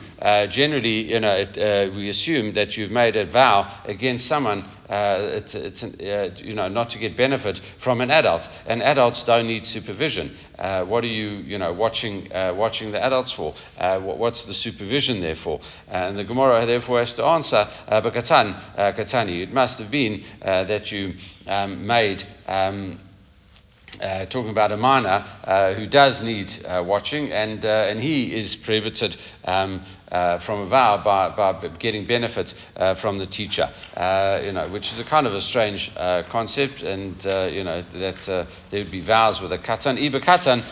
Generally, 0.50 1.10
you 1.12 1.20
know, 1.20 1.34
it, 1.34 1.94
we 1.94 2.08
assume 2.08 2.52
that 2.54 2.76
you've 2.76 2.90
made 2.90 3.16
a 3.16 3.26
vow 3.26 3.82
against 3.84 4.26
someone 4.26 4.64
uh, 4.88 5.18
it's, 5.20 5.54
it's 5.54 5.82
uh, 5.82 6.30
you 6.36 6.54
know, 6.54 6.68
not 6.68 6.90
to 6.90 6.98
get 6.98 7.16
benefit 7.16 7.60
from 7.82 8.00
an 8.00 8.10
adult. 8.10 8.48
And 8.66 8.82
adults 8.82 9.22
don't 9.24 9.46
need 9.46 9.66
supervision. 9.66 10.36
Uh, 10.58 10.84
what 10.84 11.04
are 11.04 11.08
you, 11.08 11.28
you 11.28 11.58
know, 11.58 11.72
watching, 11.72 12.32
uh, 12.32 12.54
watching 12.54 12.92
the 12.92 13.02
adults 13.02 13.32
for? 13.32 13.54
Uh, 13.78 14.00
what, 14.00 14.18
what's 14.18 14.44
the 14.44 14.54
supervision 14.54 15.20
there 15.20 15.36
for? 15.36 15.60
and 15.88 16.18
the 16.18 16.24
Gemara 16.24 16.66
therefore 16.66 16.98
has 16.98 17.12
to 17.14 17.24
answer, 17.24 17.68
uh, 17.88 18.00
Katan, 18.00 18.76
Katani, 18.96 19.42
it 19.42 19.52
must 19.52 19.78
have 19.78 19.90
been 19.90 20.24
that 20.40 20.90
you 20.90 21.14
um, 21.46 21.86
made. 21.86 22.26
Um, 22.46 23.00
uh, 24.00 24.26
talking 24.26 24.50
about 24.50 24.72
a 24.72 24.76
minor 24.76 25.24
uh, 25.44 25.74
who 25.74 25.86
does 25.86 26.20
need 26.20 26.52
uh, 26.64 26.82
watching, 26.86 27.32
and, 27.32 27.64
uh, 27.64 27.86
and 27.88 28.00
he 28.00 28.34
is 28.34 28.56
prohibited 28.56 29.16
um, 29.44 29.84
uh, 30.10 30.38
from 30.40 30.60
a 30.60 30.66
vow 30.68 31.02
by, 31.04 31.28
by 31.34 31.68
getting 31.78 32.06
benefit 32.06 32.54
uh, 32.76 32.94
from 32.96 33.18
the 33.18 33.26
teacher, 33.26 33.68
you 34.42 34.52
know, 34.52 34.68
which 34.72 34.92
is 34.92 34.98
a 34.98 35.04
kind 35.04 35.26
of 35.26 35.34
a 35.34 35.42
strange 35.42 35.92
concept, 36.30 36.82
and 36.82 37.16
you 37.52 37.62
know 37.64 37.84
that 37.92 38.24
there 38.70 38.82
would 38.82 38.90
be 38.90 39.04
vows 39.04 39.40
with 39.40 39.52
a 39.52 39.58
katan. 39.58 39.98
Iba 39.98 40.24
katan, 40.24 40.64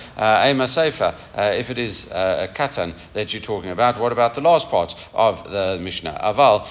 ema 0.46 0.66
sefer. 0.68 1.14
If 1.34 1.68
it 1.70 1.78
is 1.78 2.06
a 2.06 2.48
katan 2.56 2.98
that 3.14 3.32
you're 3.32 3.42
talking 3.42 3.70
about, 3.70 4.00
what 4.00 4.12
about 4.12 4.34
the 4.34 4.40
last 4.40 4.68
part 4.68 4.94
of 5.12 5.50
the 5.50 5.78
Mishnah? 5.82 6.18
Aval 6.22 6.62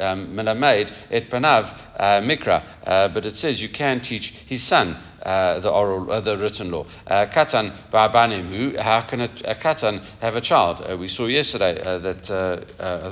um, 0.00 0.34
melamed 0.34 0.92
et 1.10 1.28
panav 1.30 2.24
mikra, 2.24 3.12
but 3.12 3.26
it 3.26 3.36
says 3.36 3.60
you 3.60 3.68
can 3.68 4.00
teach 4.00 4.32
his 4.46 4.62
son. 4.62 5.11
Uh, 5.22 5.60
the 5.60 5.70
oral, 5.70 6.10
uh, 6.10 6.20
the 6.20 6.36
written 6.36 6.72
law. 6.72 6.84
Uh, 7.06 7.26
katan 7.26 7.72
ba'abanim, 7.92 8.76
how 8.76 9.02
can 9.02 9.20
a, 9.20 9.28
katan 9.54 10.04
have 10.20 10.34
a 10.34 10.40
child? 10.40 10.82
Uh, 10.84 10.96
we 10.96 11.06
saw 11.06 11.26
yesterday 11.26 11.74
that, 11.74 12.28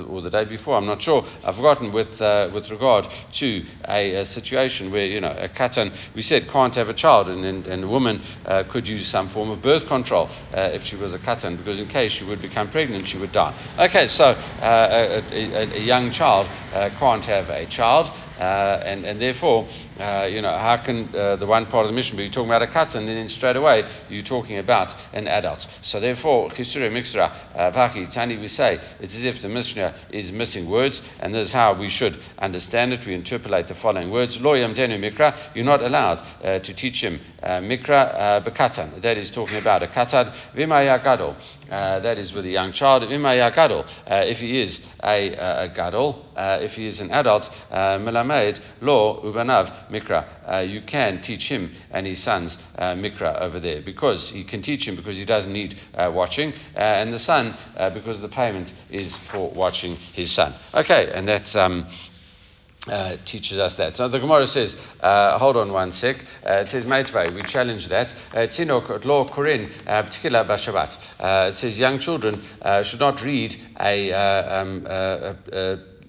or 0.09 0.21
the 0.21 0.29
day 0.29 0.43
before, 0.43 0.75
I'm 0.75 0.85
not 0.85 1.01
sure, 1.01 1.25
I've 1.41 1.55
forgotten, 1.55 1.93
with, 1.93 2.19
with 2.53 2.69
regard 2.69 3.07
to 3.35 3.65
a, 3.87 4.15
a, 4.15 4.25
situation 4.25 4.91
where, 4.91 5.05
you 5.05 5.21
know, 5.21 5.31
a 5.31 5.47
katan, 5.47 5.95
we 6.13 6.21
said, 6.21 6.49
can't 6.49 6.75
have 6.75 6.89
a 6.89 6.93
child, 6.93 7.29
and, 7.29 7.45
and, 7.45 7.65
and 7.67 7.85
a 7.85 7.87
woman 7.87 8.21
could 8.71 8.89
use 8.89 9.07
some 9.07 9.29
form 9.29 9.49
of 9.49 9.61
birth 9.61 9.87
control 9.87 10.29
if 10.51 10.83
she 10.83 10.97
was 10.97 11.13
a 11.13 11.19
katan, 11.19 11.55
because 11.55 11.79
in 11.79 11.87
case 11.87 12.11
she 12.11 12.25
would 12.25 12.41
become 12.41 12.69
pregnant, 12.69 13.07
she 13.07 13.17
would 13.19 13.31
die. 13.31 13.55
Okay, 13.79 14.07
so 14.07 14.25
a, 14.25 15.23
a, 15.31 15.77
a, 15.77 15.79
young 15.79 16.11
child 16.11 16.47
can't 16.99 17.23
have 17.23 17.47
a 17.49 17.65
child, 17.67 18.11
Uh, 18.41 18.81
and, 18.83 19.05
and 19.05 19.21
therefore, 19.21 19.67
uh, 19.99 20.27
you 20.27 20.41
know, 20.41 20.57
how 20.57 20.75
can 20.83 21.13
uh, 21.15 21.35
the 21.35 21.45
one 21.45 21.67
part 21.67 21.85
of 21.85 21.91
the 21.91 21.95
Mishnah 21.95 22.17
be 22.17 22.27
talking 22.27 22.49
about 22.49 22.63
a 22.63 22.67
katan 22.67 22.95
and 22.95 23.07
then 23.07 23.29
straight 23.29 23.55
away 23.55 23.87
you're 24.09 24.23
talking 24.23 24.57
about 24.57 24.95
an 25.13 25.27
adult? 25.27 25.67
So 25.83 25.99
therefore, 25.99 26.49
chisure 26.49 26.89
mixra 26.89 27.31
uh, 27.53 27.69
vaki 27.71 28.11
tani 28.11 28.37
we 28.37 28.47
say 28.47 28.79
it's 28.99 29.13
as 29.13 29.23
if 29.23 29.43
the 29.43 29.49
Mishnah 29.49 29.93
is 30.09 30.31
missing 30.31 30.67
words, 30.67 31.03
and 31.19 31.35
this 31.35 31.49
is 31.49 31.53
how 31.53 31.79
we 31.79 31.87
should 31.87 32.19
understand 32.39 32.93
it. 32.93 33.05
We 33.05 33.13
interpolate 33.13 33.67
the 33.67 33.75
following 33.75 34.09
words: 34.09 34.39
Lo 34.39 34.53
yamtenu 34.53 34.97
mikra. 34.97 35.37
You're 35.53 35.63
not 35.63 35.83
allowed 35.83 36.23
uh, 36.43 36.57
to 36.59 36.73
teach 36.73 37.03
him 37.03 37.19
mikra 37.43 38.43
bekatan. 38.43 39.03
That 39.03 39.19
is 39.19 39.29
talking 39.29 39.57
about 39.57 39.83
a 39.83 39.87
katan 39.87 40.33
v'maya 40.55 41.03
gadol. 41.03 41.35
that 41.69 42.17
is 42.17 42.33
with 42.33 42.45
a 42.45 42.49
young 42.49 42.73
child. 42.73 43.03
V'maya 43.03 43.53
gadol. 43.53 43.85
If 44.07 44.39
he 44.39 44.59
is 44.61 44.81
a, 45.03 45.33
a 45.35 45.67
gadol, 45.75 46.25
if 46.35 46.71
he 46.71 46.87
is 46.87 46.99
an 46.99 47.11
adult, 47.11 47.47
melamed 48.31 48.59
lo 48.81 49.21
ubanav 49.23 49.89
mikra. 49.89 50.25
Uh, 50.51 50.59
you 50.59 50.81
can 50.81 51.21
teach 51.21 51.47
him 51.47 51.71
and 51.91 52.05
his 52.07 52.21
sons 52.21 52.57
uh, 52.77 52.93
mikra 52.93 53.39
over 53.41 53.59
there 53.59 53.81
because 53.81 54.29
he 54.29 54.43
can 54.43 54.61
teach 54.61 54.87
him 54.87 54.95
because 54.95 55.15
he 55.15 55.25
doesn't 55.25 55.53
need 55.53 55.77
uh, 55.95 56.11
watching, 56.13 56.53
uh, 56.75 56.79
and 56.79 57.13
the 57.13 57.19
son 57.19 57.57
uh, 57.77 57.89
because 57.89 58.21
the 58.21 58.29
payment 58.29 58.73
is 58.89 59.15
for 59.31 59.51
watching 59.51 59.95
his 60.13 60.31
son. 60.31 60.53
Okay, 60.73 61.11
and 61.13 61.27
that's. 61.27 61.55
Um, 61.55 61.87
uh, 62.87 63.15
teaches 63.25 63.59
us 63.59 63.75
that. 63.75 63.95
So 63.95 64.07
the 64.07 64.17
Gemara 64.17 64.47
says, 64.47 64.75
uh, 65.01 65.37
hold 65.37 65.55
on 65.55 65.71
one 65.71 65.91
sec. 65.91 66.15
Uh, 66.43 66.53
it 66.53 66.69
says, 66.69 66.83
Meitvei, 66.83 67.31
we 67.31 67.43
challenge 67.43 67.87
that. 67.89 68.11
Tinok 68.33 69.05
law 69.05 69.29
Korin, 69.29 69.69
particular 69.85 70.43
Bashabat. 70.43 70.97
It 71.49 71.55
says 71.57 71.77
young 71.77 71.99
children 71.99 72.43
should 72.81 72.99
not 72.99 73.21
read 73.21 73.55
a, 73.79 74.11
um, 74.11 74.87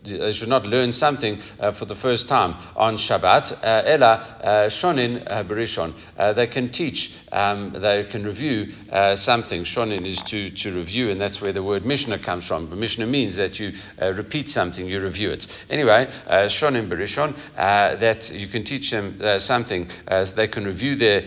they 0.05 0.33
should 0.33 0.49
not 0.49 0.65
learn 0.67 0.93
something 0.93 1.41
uh, 1.61 1.73
for 1.73 1.85
the 1.85 1.95
first 1.95 2.27
time 2.29 2.55
on 2.77 2.97
Shabbat. 2.97 3.53
Uh, 3.53 3.83
ella 3.87 4.39
uh, 4.43 4.49
shonin 4.69 5.23
uh, 5.27 5.45
berishon. 5.45 5.95
Uh, 6.19 6.33
they 6.33 6.47
can 6.47 6.73
teach. 6.73 7.13
Um, 7.31 7.77
they 7.81 8.05
can 8.11 8.25
review 8.25 8.73
something. 9.17 9.65
Shonin 9.65 10.07
is 10.07 10.21
to, 10.23 10.51
to 10.51 10.73
review, 10.73 11.11
and 11.11 11.21
that's 11.21 11.41
where 11.41 11.53
the 11.53 11.63
word 11.63 11.87
Mishnah 11.87 12.19
comes 12.19 12.47
from. 12.47 12.69
But 12.69 12.79
Mishnah 12.79 13.07
means 13.07 13.37
that 13.37 13.59
you 13.59 13.73
repeat 13.99 14.51
something, 14.51 14.87
you 14.87 15.01
review 15.01 15.31
it. 15.31 15.47
Anyway, 15.71 16.09
shonin 16.29 16.91
berishon. 16.91 17.35
That 17.57 18.31
you 18.31 18.49
can 18.49 18.65
teach 18.65 18.91
them 18.91 19.19
something. 19.41 19.89
they 20.37 20.49
can 20.49 20.65
review 20.65 20.97
their 20.97 21.23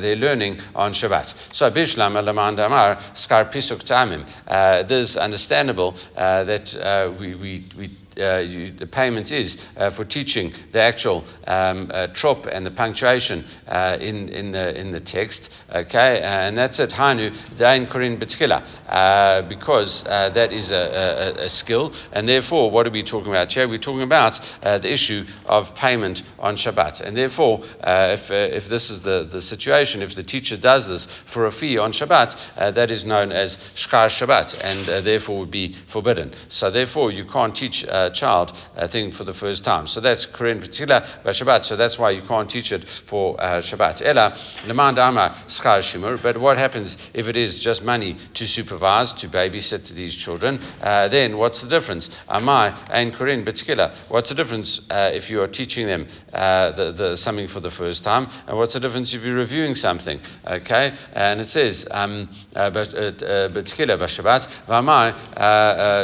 their 0.00 0.16
learning 0.16 0.60
on 0.74 0.92
Shabbat. 0.92 1.34
So 1.52 1.70
bishlam 1.70 2.14
alamand 2.14 2.64
amar 2.64 2.96
skar 3.14 3.52
pisuk 3.52 3.82
tamim. 3.84 4.24
This 4.88 5.16
understandable 5.16 5.96
that 6.14 7.16
we 7.18 7.34
we 7.34 7.66
we 7.76 7.86
uh, 7.86 8.07
you, 8.18 8.72
the 8.72 8.86
payment 8.86 9.30
is 9.30 9.56
uh, 9.76 9.90
for 9.90 10.04
teaching 10.04 10.52
the 10.72 10.80
actual 10.80 11.24
um, 11.46 11.90
uh, 11.92 12.08
trop 12.08 12.46
and 12.46 12.66
the 12.66 12.70
punctuation 12.70 13.44
uh, 13.66 13.96
in, 14.00 14.28
in, 14.28 14.52
the, 14.52 14.78
in 14.78 14.92
the 14.92 15.00
text. 15.00 15.48
Okay, 15.72 16.20
and 16.22 16.56
that's 16.56 16.80
at 16.80 16.92
Hanu 16.92 17.30
Dain 17.56 17.86
Korin 17.86 18.18
Betchila, 18.18 18.62
uh, 18.88 19.42
because 19.48 20.02
uh, 20.06 20.30
that 20.30 20.52
is 20.52 20.70
a, 20.70 21.34
a, 21.38 21.44
a, 21.44 21.48
skill, 21.48 21.94
and 22.12 22.28
therefore, 22.28 22.70
what 22.70 22.86
are 22.86 22.90
we 22.90 23.02
talking 23.02 23.28
about 23.30 23.52
here? 23.52 23.68
We're 23.68 23.78
talking 23.78 24.02
about 24.02 24.40
the 24.62 24.90
issue 24.90 25.24
of 25.44 25.74
payment 25.74 26.22
on 26.38 26.56
Shabbat, 26.56 27.00
and 27.02 27.16
therefore, 27.16 27.60
if, 27.82 28.30
if 28.30 28.68
this 28.68 28.90
is 28.90 29.02
the, 29.02 29.28
the 29.30 29.42
situation, 29.42 30.00
if 30.02 30.14
the 30.14 30.22
teacher 30.22 30.56
does 30.56 30.86
this 30.86 31.06
for 31.32 31.46
a 31.46 31.52
fee 31.52 31.76
on 31.76 31.92
Shabbat, 31.92 32.74
that 32.74 32.90
is 32.90 33.04
known 33.04 33.30
as 33.30 33.58
Shkar 33.74 34.08
Shabbat, 34.08 34.58
and 34.60 35.06
therefore 35.06 35.40
would 35.40 35.50
be 35.50 35.76
forbidden. 35.92 36.34
So, 36.48 36.70
therefore, 36.70 37.12
you 37.12 37.26
can't 37.26 37.54
teach 37.54 37.84
a 38.08 38.10
child 38.10 38.52
a 38.76 38.88
thing 38.88 39.12
for 39.12 39.24
the 39.24 39.34
first 39.34 39.64
time. 39.64 39.86
So 39.86 40.00
that's 40.00 40.26
Korin 40.26 40.60
particular 40.60 41.06
by 41.24 41.30
Shabbat. 41.30 41.64
So 41.64 41.76
that's 41.76 41.98
why 41.98 42.10
you 42.10 42.22
can't 42.26 42.50
teach 42.50 42.72
it 42.72 42.84
for 43.08 43.40
uh, 43.40 43.60
Shabbat. 43.60 44.02
Ella 44.02 44.36
lemand 44.66 44.98
ama 44.98 45.44
schar 45.48 45.80
shimur. 45.82 46.22
But 46.22 46.38
what 46.38 46.58
happens 46.58 46.96
if 47.14 47.26
it 47.26 47.36
is 47.36 47.58
just 47.58 47.82
money 47.82 48.16
to 48.34 48.46
supervise, 48.46 49.12
to 49.14 49.28
babysit 49.28 49.88
these 49.88 50.14
children? 50.14 50.58
Uh, 50.80 51.08
then 51.08 51.36
what's 51.38 51.60
the 51.60 51.68
difference? 51.68 52.10
Amai 52.28 52.74
and 52.90 53.14
Korin 53.14 53.44
particular. 53.44 53.94
What's 54.08 54.28
the 54.28 54.34
difference 54.34 54.80
uh, 54.90 55.10
if 55.12 55.30
you 55.30 55.42
are 55.42 55.48
teaching 55.48 55.86
them 55.86 56.08
uh, 56.32 56.72
the, 56.72 56.92
the, 56.92 57.16
something 57.16 57.48
for 57.48 57.60
the 57.60 57.70
first 57.70 58.04
time? 58.04 58.28
And 58.46 58.56
what's 58.58 58.74
the 58.74 58.80
difference 58.80 59.12
if 59.12 59.22
you're 59.22 59.34
reviewing 59.34 59.74
something? 59.74 60.20
Okay, 60.46 60.96
and 61.12 61.40
it 61.40 61.48
says 61.50 61.86
um, 61.90 62.28
uh, 62.54 62.70
particular 62.70 63.96
by 63.96 64.06
Shabbat. 64.06 64.48
Vamai 64.68 65.14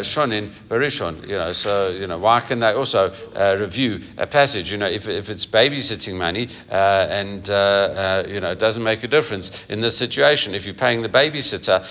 shonin 0.05 0.53
barishon. 0.69 1.27
You 1.27 1.37
know, 1.39 1.53
so 1.53 1.84
you 1.89 2.07
know, 2.07 2.19
why 2.19 2.41
can 2.41 2.61
they 2.61 2.73
also 2.73 3.09
uh, 3.09 3.57
review 3.59 4.01
a 4.19 4.27
passage? 4.27 4.71
You 4.71 4.79
know, 4.79 4.87
if, 4.87 5.07
if 5.07 5.29
it's 5.29 5.47
babysitting 5.47 6.15
money 6.15 6.49
uh, 6.71 6.75
and, 6.75 7.49
uh, 7.49 7.55
uh 7.55 8.25
you 8.29 8.41
know, 8.41 8.53
it 8.53 8.59
doesn't 8.59 8.83
make 8.83 9.03
a 9.05 9.09
difference 9.09 9.51
in 9.69 9.81
this 9.81 9.97
situation. 9.97 10.55
If 10.55 10.65
you're 10.65 10.75
paying 10.75 11.03
the 11.03 11.09
babysitter 11.09 11.85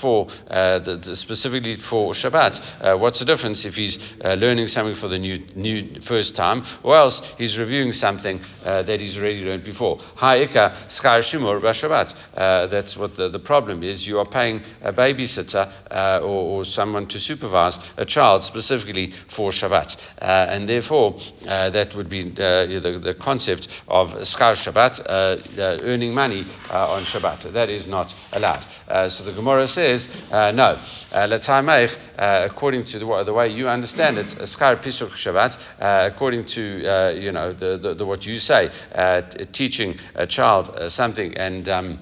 for, 0.00 0.26
the, 0.48 1.00
the, 1.02 1.16
specifically 1.16 1.76
for 1.76 2.12
Shabbat, 2.12 2.98
what's 2.98 3.18
the 3.18 3.24
difference 3.24 3.64
if 3.64 3.74
he's 3.74 3.98
learning 4.22 4.68
something 4.68 4.96
for 4.96 5.08
the 5.08 5.18
new, 5.18 5.44
new 5.54 6.00
first 6.02 6.34
time 6.34 6.64
or 6.82 6.96
else 6.96 7.20
he's 7.38 7.58
reviewing 7.58 7.92
something 7.92 8.40
that 8.64 9.00
he's 9.00 9.16
already 9.16 9.44
learned 9.44 9.64
before? 9.64 9.98
Ha'ika 10.16 10.86
skar 10.88 11.20
shimur 11.20 11.60
Shabbat. 11.60 12.70
That's 12.70 12.96
what 12.96 13.16
the, 13.16 13.28
the 13.28 13.38
problem 13.38 13.82
is. 13.82 14.06
You 14.06 14.18
are 14.18 14.28
paying 14.28 14.62
a 14.82 14.92
babysitter 14.92 15.70
or, 15.90 16.22
or 16.22 16.64
someone 16.64 17.06
to 17.08 17.20
supervise 17.20 17.78
a 17.96 18.04
child 18.04 18.44
specifically 18.44 18.85
specifically 18.86 19.14
for 19.34 19.50
Shabbat. 19.50 19.96
Uh, 20.20 20.46
and 20.50 20.68
therefore, 20.68 21.20
uh, 21.46 21.70
that 21.70 21.94
would 21.94 22.08
be 22.08 22.30
uh, 22.32 22.66
the, 22.66 23.00
the 23.02 23.14
concept 23.14 23.68
of 23.88 24.08
Skar 24.26 24.56
Shabbat, 24.56 25.04
earning 25.58 26.14
money 26.14 26.46
on 26.70 27.04
Shabbat. 27.04 27.52
That 27.52 27.70
is 27.70 27.86
not 27.86 28.14
allowed. 28.32 28.66
so 29.10 29.24
the 29.24 29.32
Gemara 29.32 29.68
says, 29.68 30.08
no. 30.30 30.80
Uh, 31.12 32.48
according 32.50 32.84
to 32.84 32.98
the, 32.98 33.24
the, 33.24 33.32
way 33.32 33.48
you 33.48 33.68
understand 33.68 34.18
it, 34.18 34.28
Skar 34.48 34.82
Pisuk 34.82 35.12
Shabbat, 35.12 35.56
according 36.12 36.46
to 36.46 37.14
you 37.20 37.32
know 37.32 37.52
the, 37.52 37.78
the, 37.78 37.94
the, 37.94 38.06
what 38.06 38.24
you 38.24 38.40
say, 38.40 38.70
teaching 39.52 39.98
a 40.14 40.26
child 40.26 40.90
something 40.90 41.36
and 41.36 41.68
um, 41.68 41.98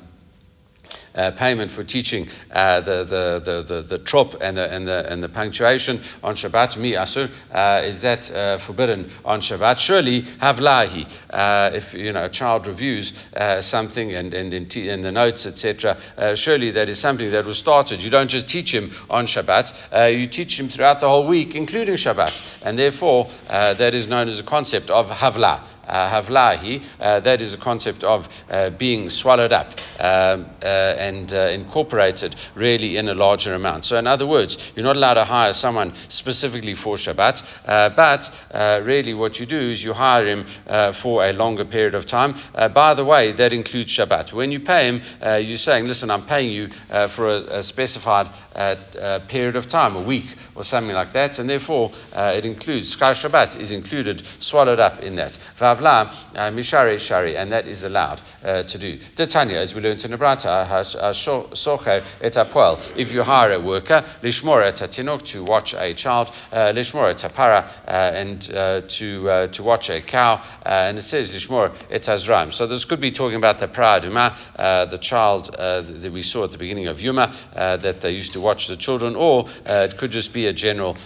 uh, 1.14 1.30
payment 1.32 1.72
for 1.72 1.84
teaching 1.84 2.28
uh, 2.50 2.80
the, 2.80 3.04
the, 3.04 3.42
the, 3.44 3.62
the, 3.74 3.82
the 3.82 3.98
trop 4.04 4.34
and 4.40 4.56
the, 4.56 4.72
and, 4.72 4.86
the, 4.86 5.10
and 5.12 5.22
the 5.22 5.28
punctuation 5.28 6.02
on 6.22 6.34
Shabbat, 6.34 6.76
mi 6.76 6.92
asur, 6.92 7.30
uh, 7.52 7.86
is 7.86 8.00
that 8.00 8.30
uh, 8.30 8.58
forbidden 8.66 9.10
on 9.24 9.40
Shabbat? 9.40 9.78
Surely, 9.78 10.22
havlahi, 10.42 11.06
uh, 11.30 11.70
if 11.72 11.92
you 11.94 12.12
know, 12.12 12.24
a 12.24 12.30
child 12.30 12.66
reviews 12.66 13.12
something 13.60 14.12
and, 14.12 14.34
and 14.34 14.52
in, 14.52 14.70
in 14.70 15.02
the 15.02 15.12
notes, 15.12 15.46
etc., 15.46 16.36
surely 16.36 16.70
that 16.70 16.88
is 16.88 16.98
something 16.98 17.30
that 17.30 17.44
was 17.44 17.58
started. 17.58 18.02
You 18.02 18.10
don't 18.10 18.28
just 18.28 18.48
teach 18.48 18.72
him 18.72 18.92
on 19.10 19.26
Shabbat, 19.26 20.18
you 20.18 20.26
teach 20.28 20.58
him 20.58 20.68
throughout 20.68 21.00
the 21.00 21.08
whole 21.08 21.26
week, 21.26 21.54
including 21.54 21.96
Shabbat. 21.96 22.40
And 22.62 22.78
therefore, 22.78 23.30
that 23.48 23.94
is 23.94 24.06
known 24.06 24.28
as 24.28 24.38
a 24.38 24.44
concept 24.44 24.90
of 24.90 25.06
havla 25.06 25.44
uh, 25.44 25.73
havlahi, 25.88 26.84
uh, 27.00 27.20
that 27.20 27.40
is 27.40 27.54
a 27.54 27.58
concept 27.58 28.04
of 28.04 28.26
uh, 28.50 28.70
being 28.70 29.10
swallowed 29.10 29.52
up 29.52 29.68
um, 29.98 30.46
uh, 30.62 30.66
and 30.66 31.32
uh, 31.32 31.48
incorporated 31.48 32.36
really 32.54 32.96
in 32.96 33.08
a 33.08 33.14
larger 33.14 33.54
amount. 33.54 33.84
So, 33.84 33.96
in 33.96 34.06
other 34.06 34.26
words, 34.26 34.56
you're 34.74 34.84
not 34.84 34.96
allowed 34.96 35.14
to 35.14 35.24
hire 35.24 35.52
someone 35.52 35.94
specifically 36.08 36.74
for 36.74 36.96
Shabbat, 36.96 37.42
uh, 37.66 37.90
but 37.90 38.30
really 38.84 39.14
what 39.14 39.38
you 39.38 39.46
do 39.46 39.70
is 39.72 39.82
you 39.82 39.92
hire 39.92 40.26
him 40.26 40.46
for 41.02 41.24
a 41.24 41.32
longer 41.32 41.64
period 41.64 41.94
of 41.94 42.06
time. 42.06 42.34
by 42.74 42.94
the 42.94 43.04
way, 43.04 43.32
that 43.32 43.52
includes 43.52 43.92
Shabbat. 43.92 44.32
When 44.32 44.50
you 44.52 44.60
pay 44.60 44.88
him, 44.88 45.02
you're 45.46 45.58
saying, 45.58 45.86
listen, 45.86 46.10
I'm 46.10 46.26
paying 46.26 46.50
you 46.50 46.68
for 47.14 47.28
a, 47.28 47.58
a 47.58 47.62
specified 47.62 48.28
period 49.28 49.56
of 49.56 49.66
time, 49.66 49.96
a 49.96 50.02
week 50.02 50.26
or 50.54 50.64
something 50.64 50.94
like 50.94 51.12
that, 51.12 51.38
and 51.38 51.48
therefore 51.48 51.92
it 52.12 52.44
includes, 52.44 52.90
Sky 52.90 53.12
Shabbat 53.12 53.60
is 53.60 53.70
included, 53.70 54.26
swallowed 54.40 54.80
up 54.80 55.00
in 55.00 55.16
that. 55.16 55.36
Ravla 55.74 56.34
uh, 56.34 56.50
Mishari 56.50 56.98
Shari, 56.98 57.36
and 57.36 57.52
that 57.52 57.66
is 57.66 57.82
allowed 57.82 58.22
uh, 58.42 58.62
to 58.64 58.78
do. 58.78 58.98
Tanya, 59.16 59.58
as 59.58 59.74
we 59.74 59.80
learned 59.80 60.04
in 60.04 60.10
the 60.10 60.16
Brata, 60.16 60.66
Socher 61.54 62.04
et 62.20 62.32
Apoel, 62.34 62.80
if 62.96 63.10
you 63.10 63.22
hire 63.22 63.52
a 63.52 63.60
worker, 63.60 64.04
Lishmor 64.22 64.64
et 64.66 64.76
Tinok, 64.90 65.24
to 65.26 65.44
watch 65.44 65.74
a 65.74 65.94
child, 65.94 66.30
uh, 66.52 66.72
Lishmor 66.72 67.10
et 67.10 67.34
Para, 67.34 67.70
uh, 67.86 67.90
and 67.90 68.50
uh, 68.52 68.82
to, 68.88 69.30
uh, 69.30 69.46
to 69.48 69.62
watch 69.62 69.90
a 69.90 70.02
cow, 70.02 70.42
and 70.62 70.98
it 70.98 71.04
says 71.04 71.30
Lishmor 71.30 71.74
et 71.90 72.08
Azraim. 72.08 72.52
So 72.52 72.66
this 72.66 72.84
could 72.84 73.00
be 73.00 73.12
talking 73.12 73.36
about 73.36 73.58
the 73.60 73.68
Praduma, 73.68 74.90
the 74.90 74.98
child 74.98 75.54
that 75.56 76.12
we 76.12 76.22
saw 76.22 76.44
at 76.44 76.52
the 76.52 76.58
beginning 76.58 76.86
of 76.86 77.00
Yuma, 77.00 77.34
that 77.54 78.00
they 78.00 78.10
used 78.10 78.32
to 78.32 78.40
watch 78.40 78.68
the 78.68 78.76
children, 78.76 79.16
or 79.16 79.48
it 79.64 79.98
could 79.98 80.10
just 80.10 80.32
be 80.32 80.46
a 80.46 80.52
general 80.52 80.96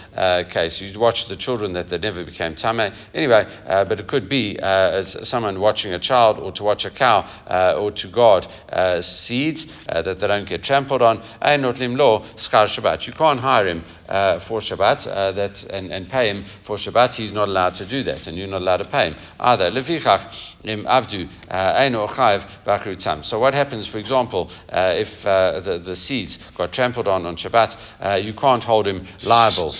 case. 0.51 0.79
You'd 0.81 0.97
watch 0.97 1.27
the 1.27 1.37
children 1.37 1.73
that 1.73 1.89
they 1.89 1.97
never 1.97 2.23
became 2.23 2.55
Tame. 2.55 2.93
Anyway, 3.13 3.45
but 3.65 3.99
it 3.99 4.07
could 4.07 4.29
be 4.29 4.58
uh, 4.61 4.99
as 4.99 5.27
someone 5.27 5.59
watching 5.59 5.93
a 5.93 5.99
child 5.99 6.39
or 6.39 6.51
to 6.53 6.63
watch 6.63 6.85
a 6.85 6.91
cow 6.91 7.19
uh, 7.47 7.79
or 7.79 7.91
to 7.91 8.07
guard 8.09 8.47
uh, 8.71 9.01
seeds 9.01 9.65
that 9.87 10.19
they 10.19 10.27
don't 10.27 10.47
get 10.47 10.63
trampled 10.63 11.01
on. 11.01 11.21
Lo 11.41 12.25
Skar 12.37 12.67
Shabbat. 12.67 13.07
You 13.07 13.13
can't 13.13 13.39
hire 13.39 13.67
him 13.67 13.83
uh, 14.09 14.39
for 14.47 14.59
Shabbat 14.59 15.05
uh, 15.07 15.31
that 15.33 15.63
and, 15.65 15.91
and 15.91 16.09
pay 16.09 16.29
him 16.29 16.43
for 16.65 16.77
Shabbat, 16.77 17.13
he's 17.13 17.31
not 17.31 17.47
allowed 17.47 17.75
to 17.75 17.85
do 17.85 18.03
that, 18.03 18.25
and 18.27 18.35
you're 18.37 18.47
not 18.47 18.61
allowed 18.61 18.77
to 18.77 18.85
pay 18.85 19.09
him 19.09 19.15
either. 19.39 19.69
Levichach 19.69 20.33
im 20.63 20.85
avdu 20.85 21.29
uh, 21.49 23.23
So 23.23 23.39
what 23.39 23.53
happens, 23.53 23.87
for 23.87 23.99
example, 23.99 24.49
uh, 24.69 24.93
if 24.95 25.25
uh, 25.25 25.59
the, 25.59 25.79
the 25.79 25.95
seeds 25.95 26.39
got 26.57 26.73
trampled 26.73 27.07
on 27.07 27.25
on 27.25 27.37
Shabbat, 27.37 28.23
you 28.23 28.33
can't 28.33 28.63
hold 28.63 28.87
him 28.87 29.07
liable 29.21 29.75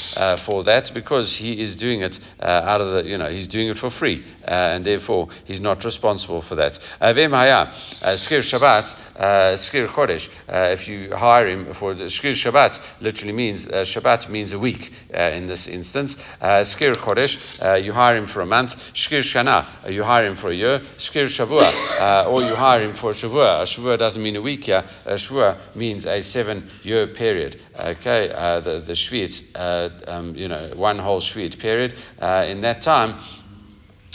for 0.45 0.63
that 0.63 0.93
because 0.93 1.36
he 1.36 1.59
is 1.62 1.75
doing 1.75 2.01
it 2.01 2.19
out 2.39 2.81
of 2.81 2.93
the, 2.93 3.09
you 3.09 3.17
know, 3.17 3.29
he's 3.29 3.48
doing 3.48 3.69
it 3.69 3.79
for 3.79 3.89
free, 3.89 4.24
and 4.43 4.86
therefore 4.86 5.29
he's 5.45 5.59
not 5.59 5.83
responsible 5.83 6.41
for 6.43 6.55
that. 6.55 6.77
Skir 7.01 8.43
Shabbat, 8.43 9.09
Skir 9.20 9.88
Chodesh, 9.94 10.30
if 10.48 10.88
you 10.88 11.16
hire 11.16 11.48
him 11.48 11.74
for 11.76 11.94
the 11.94 12.06
Skir 12.06 12.34
Shabbat, 12.34 12.80
literally 13.02 13.34
means, 13.34 13.66
Shabbat 13.66 14.30
means 14.30 14.54
a 14.54 14.60
week 14.60 14.92
in 15.14 15.48
this 15.48 15.68
instance. 15.68 16.16
Skir 16.42 16.96
Chodesh, 16.96 17.38
you 17.84 17.94
hire 17.94 18.18
him 18.18 18.28
for 18.28 18.42
a 18.42 18.46
month. 18.46 18.72
Shkir 18.94 19.22
Shana, 19.22 19.92
you 19.92 20.04
hire 20.04 20.26
him 20.26 20.38
for 20.38 20.50
a 20.50 20.56
year. 20.56 20.82
Shkir 20.98 21.28
Shavua, 21.28 21.72
uh, 22.00 22.30
or 22.30 22.42
you 22.44 22.56
hire 22.56 22.84
him 22.84 22.96
for 22.96 23.14
Shavua. 23.14 23.62
A 23.62 23.66
Shavua 23.66 23.98
doesn't 23.98 24.22
mean 24.22 24.36
a 24.36 24.42
week 24.42 24.66
here. 24.66 24.84
A 25.06 25.14
Shavua 25.14 25.76
means 25.76 26.06
a 26.06 26.22
seven-year 26.22 27.08
period. 27.08 27.60
Okay, 27.78 28.32
uh, 28.32 28.60
the 28.62 28.80
the 28.82 28.94
Shvit, 28.94 29.44
uh, 29.56 29.90
um, 30.08 30.36
you 30.36 30.48
know, 30.48 30.74
one 30.76 31.00
whole 31.00 31.22
Shvit 31.22 31.60
period. 31.60 31.94
Uh, 32.20 32.46
in 32.48 32.62
that 32.62 32.82
time 32.82 33.20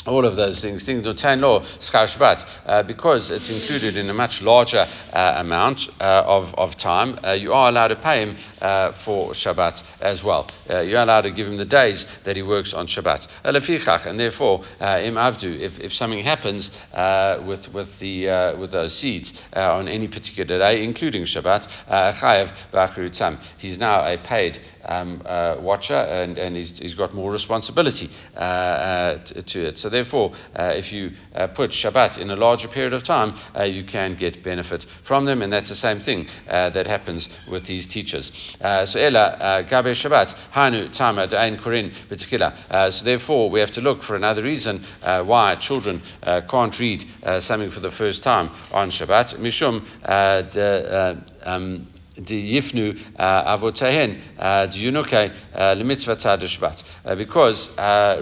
all 0.07 0.25
of 0.25 0.37
those 0.37 0.61
things, 0.61 0.83
things 0.85 1.07
of 1.07 1.17
ten 1.17 1.41
law, 1.41 1.65
Shabbat, 1.81 2.45
uh, 2.67 2.83
because 2.83 3.31
it's 3.31 3.51
included 3.51 3.97
in 3.97 4.11
a 4.11 4.15
much 4.15 4.43
larger 4.43 4.87
uh, 5.13 5.35
amount 5.37 5.89
uh, 6.01 6.23
of, 6.27 6.55
of 6.55 6.77
time, 6.77 7.19
uh, 7.25 7.33
you 7.33 7.53
are 7.53 7.69
allowed 7.69 7.89
to 7.89 7.97
pay 7.97 8.23
him 8.23 8.37
uh, 8.61 8.93
for 9.05 9.33
Shabbat 9.33 9.83
as 10.01 10.23
well. 10.23 10.51
Uh, 10.69 10.81
you're 10.81 11.01
allowed 11.01 11.23
to 11.23 11.31
give 11.31 11.47
him 11.47 11.57
the 11.57 11.65
days 11.65 12.07
that 12.25 12.37
he 12.37 12.43
works 12.43 12.75
on 12.75 12.87
Shabbat. 12.87 13.27
And 13.45 14.21
therefore, 14.21 14.65
im 14.81 15.15
avdu, 15.15 15.61
if, 15.61 15.79
if 15.79 15.93
something 15.93 16.25
happens 16.25 16.71
with, 17.47 17.69
with, 17.73 17.99
the, 17.99 18.57
with 18.59 18.73
those 18.73 18.95
seeds 18.95 19.33
on 19.53 19.89
any 19.89 20.09
particular 20.09 20.59
day, 20.59 20.85
including 20.85 21.25
Shabbat, 21.25 21.67
he's 23.59 23.79
now 23.79 24.07
a 24.07 24.19
paid 24.19 24.61
um, 24.85 25.23
watcher 25.63 25.95
and, 25.95 26.39
and 26.39 26.57
he's, 26.57 26.79
he's 26.79 26.95
got 26.95 27.15
more 27.15 27.31
responsibility 27.33 28.11
to, 28.35 29.43
to 29.47 29.67
it. 29.67 29.79
So 29.79 29.89
therefore, 29.95 30.35
uh, 30.59 30.73
if 30.75 30.93
you 30.93 31.13
uh, 31.35 31.47
put 31.49 31.71
Shabbat 31.71 32.19
in 32.19 32.31
a 32.31 32.37
larger 32.37 32.69
period 32.69 32.93
of 32.93 33.05
time, 33.05 33.39
uh, 33.57 33.63
you 33.63 33.85
can 33.85 34.17
get 34.17 34.43
benefit 34.43 34.85
from 35.07 35.25
them, 35.25 35.43
and 35.43 35.53
that's 35.53 35.69
the 35.69 35.77
same 35.77 36.01
thing 36.01 36.27
uh, 36.49 36.71
that 36.71 36.87
happens 36.87 37.29
with 37.51 37.67
these 37.67 37.87
teachers. 37.87 38.33
Uh, 38.61 38.85
so 38.85 39.01
Ella 39.01 39.21
uh, 39.21 39.63
Gabe 39.63 39.95
Shabbat 39.95 40.35
Hanu 40.51 40.89
Tama 40.91 41.27
Dain 41.27 41.59
Korin 41.59 41.93
particular. 42.09 42.53
So 42.91 43.05
therefore, 43.05 43.51
we 43.51 43.61
have 43.61 43.71
to 43.73 43.81
look 43.81 44.03
for 44.03 44.17
another 44.17 44.43
reason 44.43 44.85
why 45.03 45.57
children 45.57 46.03
can't 46.23 46.79
read 46.79 47.05
something 47.41 47.71
for 47.71 47.81
the 47.81 47.93
first 47.93 48.23
time 48.23 48.51
on 48.73 48.91
Shabbat. 48.91 49.39
Mishum 49.39 49.85
um, 51.45 51.87
yifnu 52.17 52.99
uh, 53.19 53.57
avotehen 53.57 54.21
uh, 54.39 54.67
diunuke 54.67 55.33
uh, 55.55 55.75
lemitzvah 55.75 56.17
shvat. 56.17 56.83
Because 57.17 57.71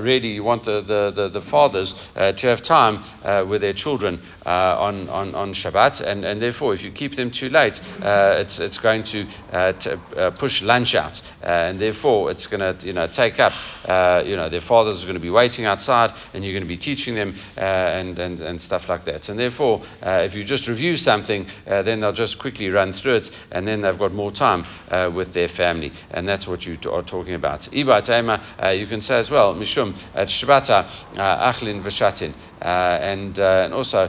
really 0.00 0.28
you 0.28 0.44
want 0.44 0.64
the, 0.64 0.82
the, 0.82 1.12
the, 1.14 1.28
the 1.28 1.40
fathers 1.42 1.94
to 2.14 2.46
have 2.46 2.62
time 2.62 3.02
with 3.48 3.60
their 3.60 3.72
children 3.72 4.20
on, 4.44 5.08
on, 5.08 5.34
on 5.34 5.54
Shabbat, 5.54 6.00
and, 6.00 6.24
and 6.24 6.40
therefore 6.40 6.74
if 6.74 6.82
you 6.82 6.90
keep 6.90 7.16
them 7.16 7.30
too 7.30 7.48
late, 7.48 7.80
it's, 8.02 8.58
it's 8.58 8.78
going 8.78 9.04
to, 9.04 9.24
to 9.52 10.34
push 10.38 10.62
lunch 10.62 10.94
out, 10.94 11.20
and 11.42 11.80
therefore 11.80 12.30
it's 12.30 12.46
going 12.46 12.60
to 12.60 12.86
you 12.86 12.92
know, 12.92 13.06
take 13.06 13.38
up, 13.38 13.52
you 14.26 14.36
know, 14.36 14.48
their 14.48 14.60
fathers 14.60 15.02
are 15.02 15.06
going 15.06 15.14
to 15.14 15.20
be 15.20 15.30
waiting 15.30 15.64
outside, 15.66 16.12
and 16.34 16.44
you're 16.44 16.54
going 16.54 16.64
to 16.64 16.68
be 16.68 16.76
teaching 16.76 17.14
them 17.14 17.38
and, 17.56 18.18
and, 18.18 18.40
and 18.40 18.60
stuff 18.60 18.88
like 18.88 19.04
that. 19.04 19.28
And 19.28 19.38
therefore, 19.38 19.84
if 20.02 20.34
you 20.34 20.44
just 20.44 20.66
review 20.68 20.96
something, 20.96 21.46
then 21.66 22.00
they'll 22.00 22.12
just 22.12 22.38
quickly 22.38 22.68
run 22.68 22.92
through 22.92 23.16
it, 23.16 23.30
and 23.50 23.66
then 23.66 23.81
they've 23.82 23.98
got 23.98 24.12
more 24.12 24.32
time 24.32 24.64
uh, 24.90 25.10
with 25.14 25.32
their 25.34 25.48
family. 25.48 25.92
And 26.10 26.28
that's 26.28 26.46
what 26.46 26.64
you 26.66 26.78
are 26.90 27.02
talking 27.02 27.34
about. 27.34 27.62
Iba 27.62 28.62
uh, 28.62 28.68
you 28.70 28.86
can 28.86 29.00
say 29.00 29.18
as 29.18 29.30
well, 29.30 29.54
Mishum, 29.54 29.96
at 30.14 30.28
Shabata, 30.28 30.88
uh, 31.16 31.52
Achlin 31.52 31.82
Vashatin. 31.82 32.34
Uh, 32.60 32.98
and, 33.02 33.40
uh, 33.40 33.62
and 33.64 33.74
also, 33.74 34.04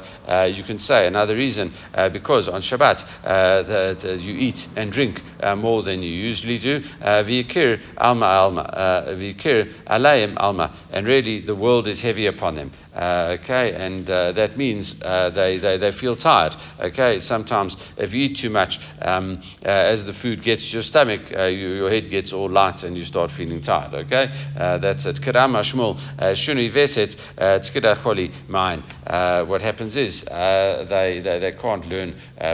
you 0.48 0.64
can 0.64 0.78
say 0.78 1.08
another 1.08 1.36
reason, 1.36 1.74
because 2.12 2.48
on 2.48 2.62
Shabbat, 2.62 3.04
the, 3.24 3.98
the, 4.00 4.22
you 4.22 4.34
eat 4.34 4.68
and 4.76 4.92
drink 4.92 5.22
more 5.58 5.82
than 5.84 6.04
you 6.04 6.12
usually 6.12 6.60
do. 6.60 6.82
Vikir 7.02 7.82
alma 7.98 8.26
alma, 8.26 9.06
vikir 9.18 9.74
alayim 9.88 10.36
alma. 10.38 10.76
And 10.92 11.08
really, 11.08 11.42
the 11.42 11.56
world 11.56 11.88
is 11.88 12.02
heavy 12.02 12.28
upon 12.28 12.56
them. 12.56 12.72
okay, 12.96 13.74
and 13.74 14.06
that 14.06 14.58
means 14.58 14.96
they, 15.00 15.60
they, 15.62 15.78
they 15.78 15.92
feel 15.92 16.16
tired. 16.16 16.56
Okay, 16.80 17.20
sometimes 17.20 17.76
if 17.98 18.14
you 18.14 18.26
eat 18.26 18.38
too 18.38 18.50
much, 18.50 18.80
um, 19.02 19.42
Uh, 19.64 19.70
as 19.70 20.06
the 20.06 20.14
food 20.14 20.44
gets 20.44 20.74
your 20.74 20.84
stomach, 20.84 21.22
uh, 21.38 21.46
you, 21.46 21.70
your 21.70 21.90
head 21.90 22.10
gets 22.10 22.34
all 22.34 22.50
light 22.50 22.84
and 22.84 22.98
you 22.98 23.06
start 23.06 23.32
feeling 23.32 23.62
tired. 23.62 23.94
Okay, 23.94 24.26
uh, 24.58 24.78
that's 24.80 25.06
it. 25.06 25.16
Karama 25.22 25.64
shmul 25.64 25.98
uh, 26.20 26.34
shuni 26.34 26.70
veset 26.70 27.16
uh, 27.38 27.60
choli 27.96 28.30
mine. 28.50 28.84
Uh, 29.08 29.46
what 29.46 29.62
happens 29.62 29.96
is 29.96 30.22
they, 30.24 31.22
they, 31.24 31.40
they 31.40 31.54
can't 31.62 31.86
learn 31.88 32.14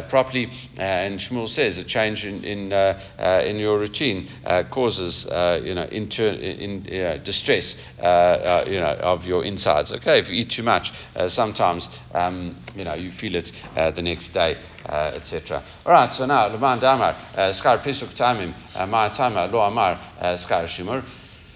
properly, 0.09 0.51
and 0.77 1.19
Shmuel 1.19 1.49
says 1.49 1.79
a 1.79 1.83
change 1.83 2.25
in 2.25 2.43
in, 2.43 2.71
in 2.71 3.57
your 3.57 3.79
routine 3.79 4.29
causes 4.69 5.25
you 5.65 5.73
know 5.73 5.87
inter, 5.91 6.29
in, 6.29 6.83
distress 7.23 7.75
you 7.97 8.79
know 8.79 8.97
of 9.01 9.25
your 9.25 9.43
insides. 9.43 9.91
Okay, 9.91 10.19
if 10.19 10.29
you 10.29 10.35
eat 10.35 10.51
too 10.51 10.63
much, 10.63 10.91
sometimes 11.27 11.89
um, 12.13 12.55
you 12.75 12.83
know 12.83 12.93
you 12.93 13.11
feel 13.11 13.35
it 13.35 13.51
the 13.75 14.01
next 14.01 14.31
day 14.31 14.57
uh, 14.85 15.11
etc. 15.15 15.63
All 15.85 15.91
right, 15.91 16.11
so 16.11 16.25
now 16.25 16.49
Luman 16.49 16.79
Damar, 16.79 16.98
uh, 17.05 17.53
Skar 17.53 17.83
Pisuk 17.83 18.15
Tamim, 18.15 18.53
uh, 18.75 19.49
Lo 19.51 19.59
Amar, 19.61 19.99
Skar 20.37 20.65
Shimur. 20.65 21.05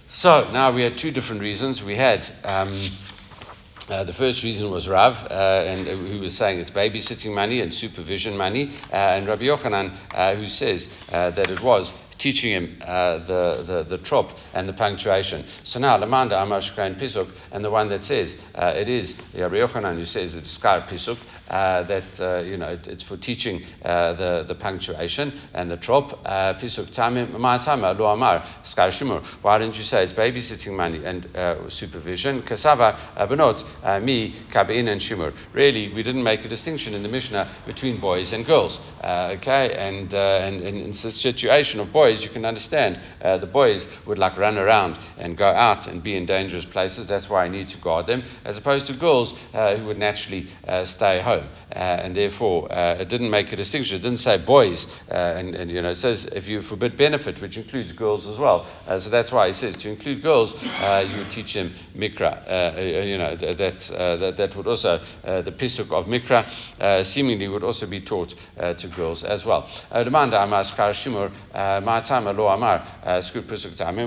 So 0.09 0.51
now 0.51 0.71
we 0.71 0.83
had 0.83 0.97
two 0.97 1.11
different 1.11 1.41
reasons. 1.41 1.81
We 1.81 1.95
had 1.95 2.27
um, 2.43 2.91
uh, 3.89 4.03
the 4.03 4.13
first 4.13 4.43
reason 4.43 4.71
was 4.71 4.87
Rav, 4.87 5.13
uh, 5.29 5.63
and 5.65 5.87
who 5.87 6.19
was 6.19 6.37
saying 6.37 6.59
it's 6.59 6.71
babysitting 6.71 7.33
money 7.33 7.61
and 7.61 7.73
supervision 7.73 8.37
money, 8.37 8.77
uh, 8.91 8.95
and 8.95 9.27
Rabbi 9.27 9.43
Yochanan, 9.43 10.37
who 10.37 10.47
says 10.47 10.87
that 11.09 11.49
it 11.49 11.61
was 11.61 11.91
teaching 12.17 12.51
him 12.51 12.81
uh, 12.81 13.17
the, 13.19 13.63
the, 13.67 13.97
the 13.97 14.03
trop 14.03 14.31
and 14.53 14.67
the 14.69 14.73
punctuation. 14.73 15.45
So 15.63 15.79
now, 15.79 15.97
Lamanda 15.97 16.41
Amar 16.41 16.61
Shkain 16.61 16.99
Pisuk, 16.99 17.29
and 17.51 17.63
the 17.65 17.69
one 17.69 17.89
that 17.89 18.03
says 18.03 18.35
uh, 18.55 18.73
it 18.75 18.87
is 18.87 19.15
Rabbi 19.35 19.55
Yochanan 19.55 19.97
who 19.97 20.05
says 20.05 20.35
it's 20.35 20.57
Skar 20.57 20.87
Pisuk, 20.87 21.17
uh, 21.17 21.42
that 21.47 22.19
uh, 22.19 22.39
you 22.39 22.57
know 22.57 22.69
it, 22.69 22.87
it's 22.87 23.03
for 23.03 23.17
teaching 23.17 23.63
uh, 23.83 24.13
the, 24.13 24.45
the 24.47 24.55
punctuation 24.55 25.39
and 25.53 25.69
the 25.69 25.77
trop. 25.77 26.19
Uh, 26.25 26.53
Pisuk 26.55 26.93
Ma'atama 26.93 27.97
Lo 27.97 28.05
Amar 28.07 28.45
Skar 28.63 28.91
Why 29.41 29.57
didn't 29.57 29.75
you 29.75 29.83
say 29.83 30.03
it's 30.03 30.13
babysitting 30.13 30.75
money 30.75 31.03
and 31.03 31.27
supervision? 31.71 32.41
Kasava 32.43 32.97
Benot 33.27 34.03
Mi 34.03 34.35
Kabin 34.51 34.87
and 34.87 35.01
Shimur. 35.01 35.33
Really, 35.53 35.93
we 35.93 36.03
didn't 36.03 36.23
make 36.23 36.45
a 36.45 36.49
distinction 36.49 36.93
in 36.93 37.03
the 37.03 37.09
Mishnah 37.09 37.55
between 37.65 37.99
boys 37.99 38.33
and 38.33 38.45
girls. 38.45 38.79
okay, 39.03 39.73
and, 39.73 40.13
and, 40.13 40.61
and 40.61 40.77
in 40.77 40.91
the 40.91 41.11
situation 41.11 41.79
of 41.79 41.91
boys 41.91 42.23
you 42.23 42.29
can 42.29 42.45
understand 42.45 42.99
uh, 43.21 43.37
the 43.37 43.47
boys 43.47 43.87
would 44.05 44.17
like 44.17 44.37
run 44.37 44.57
around 44.57 44.99
and 45.17 45.37
go 45.37 45.47
out 45.47 45.87
and 45.87 46.03
be 46.03 46.15
in 46.15 46.25
dangerous 46.25 46.65
places. 46.65 47.07
That's 47.07 47.29
why 47.29 47.45
I 47.45 47.47
need 47.47 47.69
to 47.69 47.77
guard 47.77 48.07
them, 48.07 48.23
as 48.45 48.57
opposed 48.57 48.87
to 48.87 48.93
girls 48.93 49.33
uh, 49.53 49.75
who 49.77 49.85
would 49.85 49.97
naturally 49.99 50.49
uh, 50.67 50.85
stay 50.85 51.21
home. 51.21 51.42
Uh, 51.71 51.77
and 51.79 52.15
therefore, 52.15 52.71
uh, 52.71 52.95
it 53.01 53.09
didn't 53.09 53.29
make 53.29 53.51
a 53.51 53.55
distinction. 53.55 53.97
It 53.97 54.01
didn't 54.01 54.19
say 54.19 54.37
boys, 54.37 54.87
uh, 55.09 55.13
and, 55.13 55.55
and, 55.55 55.71
you 55.71 55.81
know, 55.81 55.89
it 55.89 55.97
says 55.97 56.27
if 56.31 56.47
you 56.47 56.61
forbid 56.61 56.97
benefit, 56.97 57.41
which 57.41 57.57
includes 57.57 57.91
girls 57.93 58.27
as 58.27 58.37
well. 58.37 58.67
Uh, 58.87 58.99
so 58.99 59.09
that's 59.09 59.31
why 59.31 59.47
it 59.47 59.55
says 59.55 59.75
to 59.77 59.89
include 59.89 60.21
girls, 60.21 60.53
uh, 60.53 61.05
you 61.07 61.17
would 61.17 61.31
teach 61.31 61.53
them 61.53 61.73
mikra. 61.95 62.75
Uh, 62.77 62.79
you 62.81 63.17
know, 63.17 63.35
that, 63.35 63.57
that, 63.57 64.35
that 64.37 64.55
would 64.55 64.67
also, 64.67 64.99
the 65.23 65.55
pisuk 65.57 65.91
of 65.91 66.05
mikra 66.05 67.05
seemingly 67.05 67.47
would 67.47 67.63
also 67.63 67.85
be 67.85 68.01
taught 68.01 68.33
to 68.57 68.87
girls 68.95 69.23
as 69.23 69.45
well. 69.45 69.69
Demanda 69.91 70.39
amas 70.41 70.71
my 71.83 72.01
time 72.01 72.25
lo 72.25 72.47
amar 72.47 72.79
uh, 73.03 73.21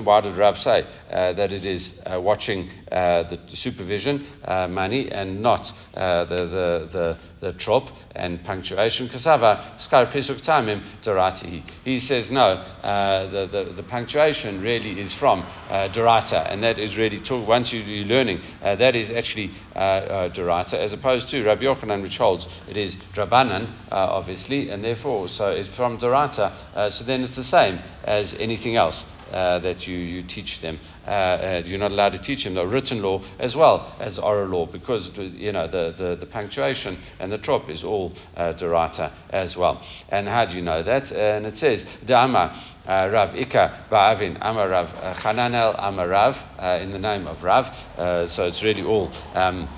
Why 0.03 0.21
did 0.21 0.37
Rav 0.37 0.57
say 0.57 0.83
uh, 1.11 1.33
that 1.33 1.51
it 1.51 1.65
is 1.65 1.93
uh, 2.05 2.19
watching 2.19 2.69
the 2.89 3.39
supervision 3.53 4.25
money 4.69 5.11
and 5.11 5.41
not 5.41 5.71
the, 5.93 6.25
the, 6.29 6.89
the, 6.91 7.16
the 7.39 7.53
trop 7.53 7.89
and 8.15 8.43
punctuation? 8.43 9.09
Kasava 9.09 9.79
skar 9.79 10.11
pisuk 10.11 10.41
tamim 10.41 10.83
dorati. 11.03 11.63
He 11.83 11.99
says 11.99 12.31
no. 12.31 12.41
Uh, 12.41 13.29
the, 13.29 13.47
the, 13.47 13.73
the 13.73 13.83
punctuation 13.83 14.61
really 14.61 14.99
is 14.99 15.13
from 15.13 15.41
uh, 15.41 15.89
dorata, 15.89 16.51
and 16.51 16.63
that 16.63 16.79
is 16.79 16.97
really 16.97 17.19
talk, 17.19 17.47
once 17.47 17.71
you, 17.71 17.81
are 17.81 18.05
learning 18.05 18.41
uh, 18.61 18.75
that 18.75 18.95
is 18.95 19.11
actually 19.11 19.51
dorata, 19.75 20.73
as 20.73 20.93
opposed 20.93 21.29
to 21.29 21.43
Rabbi 21.43 21.63
Yochanan, 21.63 22.01
which 22.01 22.17
holds 22.17 22.47
it 22.67 22.77
is 22.77 22.95
drabanan, 23.13 23.73
obviously, 23.91 24.69
and 24.69 24.83
therefore 24.83 25.27
so 25.27 25.49
it's 25.49 25.69
from 25.75 25.99
dorata. 25.99 26.91
so 26.91 27.03
then 27.03 27.23
it's 27.23 27.35
the 27.35 27.43
same 27.43 27.79
as 28.03 28.33
anything 28.35 28.75
else 28.75 29.03
uh, 29.31 29.59
that 29.59 29.87
you, 29.87 29.97
you 29.97 30.23
teach 30.23 30.61
them. 30.61 30.79
Uh, 31.05 31.09
uh, 31.09 31.63
you're 31.65 31.79
not 31.79 31.91
allowed 31.91 32.11
to 32.11 32.19
teach 32.19 32.43
them 32.43 32.53
the 32.53 32.65
written 32.65 33.01
law 33.01 33.23
as 33.39 33.55
well 33.55 33.95
as 33.99 34.19
oral 34.19 34.47
law 34.47 34.65
because 34.65 35.09
you 35.15 35.51
know 35.51 35.67
the, 35.67 35.93
the, 35.97 36.15
the 36.19 36.25
punctuation 36.25 36.99
and 37.19 37.31
the 37.31 37.37
trop 37.37 37.69
is 37.69 37.83
all 37.83 38.13
uh, 38.35 38.53
dorata 38.53 39.11
as 39.29 39.55
well. 39.55 39.81
And 40.09 40.27
how 40.27 40.45
do 40.45 40.55
you 40.55 40.61
know 40.61 40.83
that? 40.83 41.11
And 41.11 41.45
it 41.45 41.57
says 41.57 41.85
Dama 42.05 42.75
Rav 42.87 43.35
Ika 43.35 43.85
Ba'avin 43.91 44.37
Amar 44.41 44.69
Rav 44.69 44.87
uh, 44.89 45.13
Hananel 45.15 45.75
Amar 45.77 46.07
Rav 46.07 46.81
in 46.81 46.91
the 46.91 46.99
name 46.99 47.27
of 47.27 47.43
Rav. 47.43 48.29
So 48.29 48.45
it's 48.45 48.63
really 48.63 48.83
all. 48.83 49.11
Um, 49.33 49.69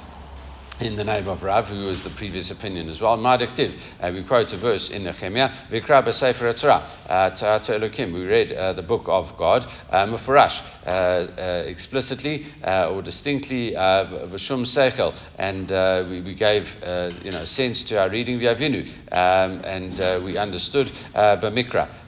in 0.79 0.95
the 0.95 1.03
name 1.03 1.27
of 1.27 1.43
Rav, 1.43 1.67
who 1.67 1.87
was 1.87 2.03
the 2.03 2.09
previous 2.11 2.51
opinion 2.51 2.87
as 2.87 3.01
well. 3.01 3.17
Madiktiv, 3.17 3.77
uh, 3.99 4.11
we 4.13 4.23
quote 4.23 4.53
a 4.53 4.57
verse 4.57 4.89
in 4.89 5.03
Nehemiah, 5.03 5.49
Vikra 5.69 6.05
b'sefer 6.05 6.57
Torah, 6.57 6.87
uh, 7.07 7.29
Torah 7.31 7.59
Elokim. 7.59 8.13
We 8.13 8.25
read 8.25 8.53
uh, 8.53 8.73
the 8.73 8.81
book 8.81 9.03
of 9.07 9.35
God, 9.37 9.65
uh, 9.89 10.05
Mufarash, 10.05 10.61
uh, 10.85 10.89
uh, 10.89 11.63
explicitly 11.67 12.47
uh, 12.63 12.91
or 12.91 13.01
distinctly, 13.01 13.71
Vashum 13.71 14.65
Seichel, 14.65 15.17
and 15.37 15.69
we, 16.09 16.21
we, 16.21 16.33
gave 16.33 16.67
you 17.23 17.31
know 17.31 17.43
sense 17.43 17.83
to 17.83 17.99
our 17.99 18.09
reading 18.09 18.39
Vyavinu, 18.39 18.87
um, 19.11 19.61
and 19.65 20.23
we 20.23 20.37
understood 20.37 20.91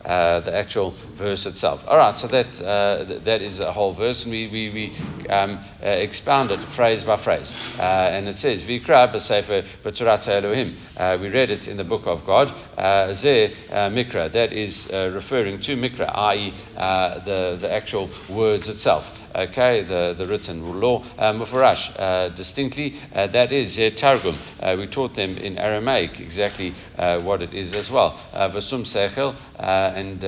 Bamikra, 0.03 0.45
the 0.45 0.55
actual 0.55 0.93
verse 1.17 1.45
itself. 1.45 1.81
All 1.87 1.97
right, 1.97 2.17
so 2.17 2.27
that 2.27 2.61
uh, 2.61 3.05
th- 3.05 3.23
that 3.23 3.41
is 3.41 3.59
a 3.59 3.71
whole 3.71 3.93
verse, 3.93 4.23
and 4.23 4.31
we 4.31 4.47
we, 4.47 4.69
we 4.69 5.29
um, 5.29 5.59
uh, 5.81 5.87
expound 5.87 6.51
it 6.51 6.63
phrase 6.75 7.03
by 7.03 7.17
phrase, 7.17 7.53
and 7.77 8.27
it 8.27 8.37
says 8.37 8.63
Vikra 8.63 9.13
b'sefer 9.13 10.27
Elohim. 10.27 10.77
We 11.21 11.29
read 11.29 11.51
it 11.51 11.67
in 11.67 11.77
the 11.77 11.83
book 11.83 12.03
of 12.05 12.25
God. 12.25 12.49
Ze 13.15 13.55
Mikra, 13.71 14.31
that 14.31 14.53
is 14.53 14.87
referring 14.91 15.61
to 15.61 15.75
Mikra, 15.75 16.09
i.e., 16.13 16.53
the 16.75 17.57
the 17.61 17.71
actual 17.71 18.09
words 18.29 18.67
itself 18.67 19.05
okay, 19.35 19.83
the, 19.83 20.15
the 20.17 20.27
written 20.27 20.79
law, 20.79 21.03
uh, 21.17 21.33
mufarash, 21.33 21.91
uh, 21.99 22.29
distinctly, 22.29 22.99
uh, 23.13 23.27
that 23.27 23.51
is 23.51 23.77
uh, 23.77 23.89
targum. 23.95 24.37
Uh, 24.59 24.75
we 24.77 24.87
taught 24.87 25.15
them 25.15 25.37
in 25.37 25.57
Aramaic 25.57 26.19
exactly 26.19 26.73
uh, 26.97 27.19
what 27.21 27.41
it 27.41 27.53
is 27.53 27.73
as 27.73 27.89
well. 27.89 28.19
Vasum 28.33 28.85
sechel, 28.85 29.35
and 29.57 30.21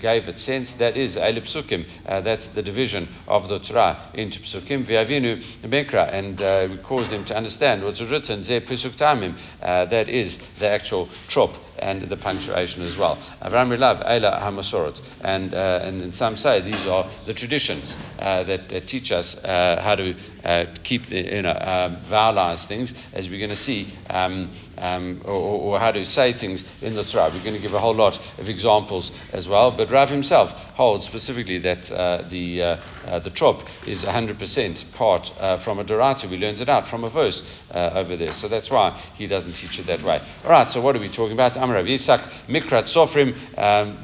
gave 0.00 0.28
it 0.28 0.38
sense, 0.38 0.72
that 0.78 0.96
is 0.96 1.16
elip 1.16 1.44
psukim, 1.44 1.86
that's 2.24 2.46
the 2.48 2.62
division 2.62 3.08
of 3.28 3.48
the 3.48 3.58
Torah 3.60 4.10
into 4.14 4.40
psukim, 4.40 4.86
viavinu 4.86 5.42
mekra, 5.62 6.12
and 6.12 6.70
we 6.70 6.78
caused 6.78 7.10
them 7.10 7.24
to 7.24 7.36
understand 7.36 7.84
what's 7.84 8.00
written, 8.00 8.42
ze 8.42 8.60
pusuk 8.60 8.96
tamim, 8.96 9.36
that 9.60 10.08
is 10.08 10.38
the 10.58 10.68
actual 10.68 11.08
trop 11.28 11.50
and 11.78 12.02
the 12.02 12.16
punctuation 12.16 12.82
as 12.82 12.96
well. 12.96 13.16
Avram 13.42 13.70
Rilav, 13.70 14.06
Eila 14.06 14.42
HaMasorot. 14.42 15.00
And, 15.22 15.54
and 15.54 16.14
some 16.14 16.36
say 16.36 16.60
these 16.60 16.86
are 16.86 17.10
the 17.26 17.32
traditions 17.32 17.96
uh, 18.18 18.39
that, 18.44 18.68
that, 18.68 18.88
teach 18.88 19.12
us 19.12 19.34
uh, 19.36 19.80
how 19.82 19.94
to 19.94 20.14
uh, 20.44 20.66
keep 20.82 21.06
the, 21.08 21.16
you 21.16 21.42
know, 21.42 21.50
um, 21.50 21.96
vowelize 22.10 22.66
things, 22.66 22.94
as 23.12 23.28
we're 23.28 23.38
going 23.38 23.50
to 23.50 23.62
see, 23.62 23.92
um, 24.08 24.54
um, 24.78 25.22
or, 25.24 25.32
or, 25.32 25.78
how 25.78 25.90
to 25.90 26.04
say 26.04 26.32
things 26.32 26.64
in 26.80 26.94
the 26.94 27.04
Torah. 27.04 27.30
We're 27.32 27.42
going 27.42 27.54
to 27.54 27.60
give 27.60 27.74
a 27.74 27.80
whole 27.80 27.94
lot 27.94 28.18
of 28.38 28.48
examples 28.48 29.10
as 29.32 29.48
well. 29.48 29.70
But 29.76 29.90
Rav 29.90 30.08
himself 30.08 30.50
holds 30.50 31.04
specifically 31.04 31.58
that 31.58 31.90
uh, 31.90 32.28
the, 32.28 32.62
uh, 32.62 33.18
the 33.20 33.30
trop 33.30 33.62
is 33.86 34.04
100% 34.04 34.92
part 34.92 35.30
from 35.62 35.78
a 35.78 35.84
Dorata. 35.84 36.28
We 36.30 36.36
learned 36.36 36.60
it 36.60 36.68
out 36.68 36.88
from 36.88 37.04
a 37.04 37.10
verse 37.10 37.42
over 37.72 38.16
there. 38.16 38.32
So 38.32 38.48
that's 38.48 38.70
why 38.70 38.98
he 39.16 39.26
doesn't 39.26 39.54
teach 39.54 39.78
it 39.78 39.86
that 39.86 40.02
way. 40.02 40.20
All 40.44 40.50
right, 40.50 40.70
so 40.70 40.80
what 40.80 40.96
are 40.96 41.00
we 41.00 41.08
talking 41.08 41.32
about? 41.32 41.56
Rav 41.56 41.84
Yitzhak, 41.84 42.48
Mikrat 42.48 42.88
Sofrim, 42.88 43.34
um, 43.58 44.02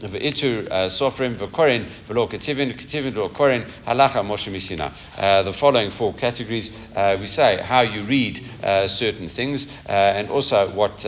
V'itur 0.00 0.66
uh, 0.70 0.88
Sofrim, 0.88 1.38
V'korin, 1.38 1.90
V'lo 2.08 2.30
Ketivin, 2.30 2.78
Ketivin 2.78 3.14
V'lo 3.14 3.34
Korin, 3.34 3.69
Halacha 3.86 4.22
Moshe 4.24 4.50
Misina. 4.50 4.92
Uh, 5.16 5.42
the 5.42 5.52
following 5.52 5.90
four 5.90 6.14
categories, 6.14 6.72
uh, 6.94 7.16
we 7.20 7.26
say 7.26 7.60
how 7.62 7.80
you 7.80 8.04
read 8.04 8.40
certain 8.88 9.28
things 9.28 9.66
and 9.86 10.30
also 10.30 10.72
what 10.74 11.04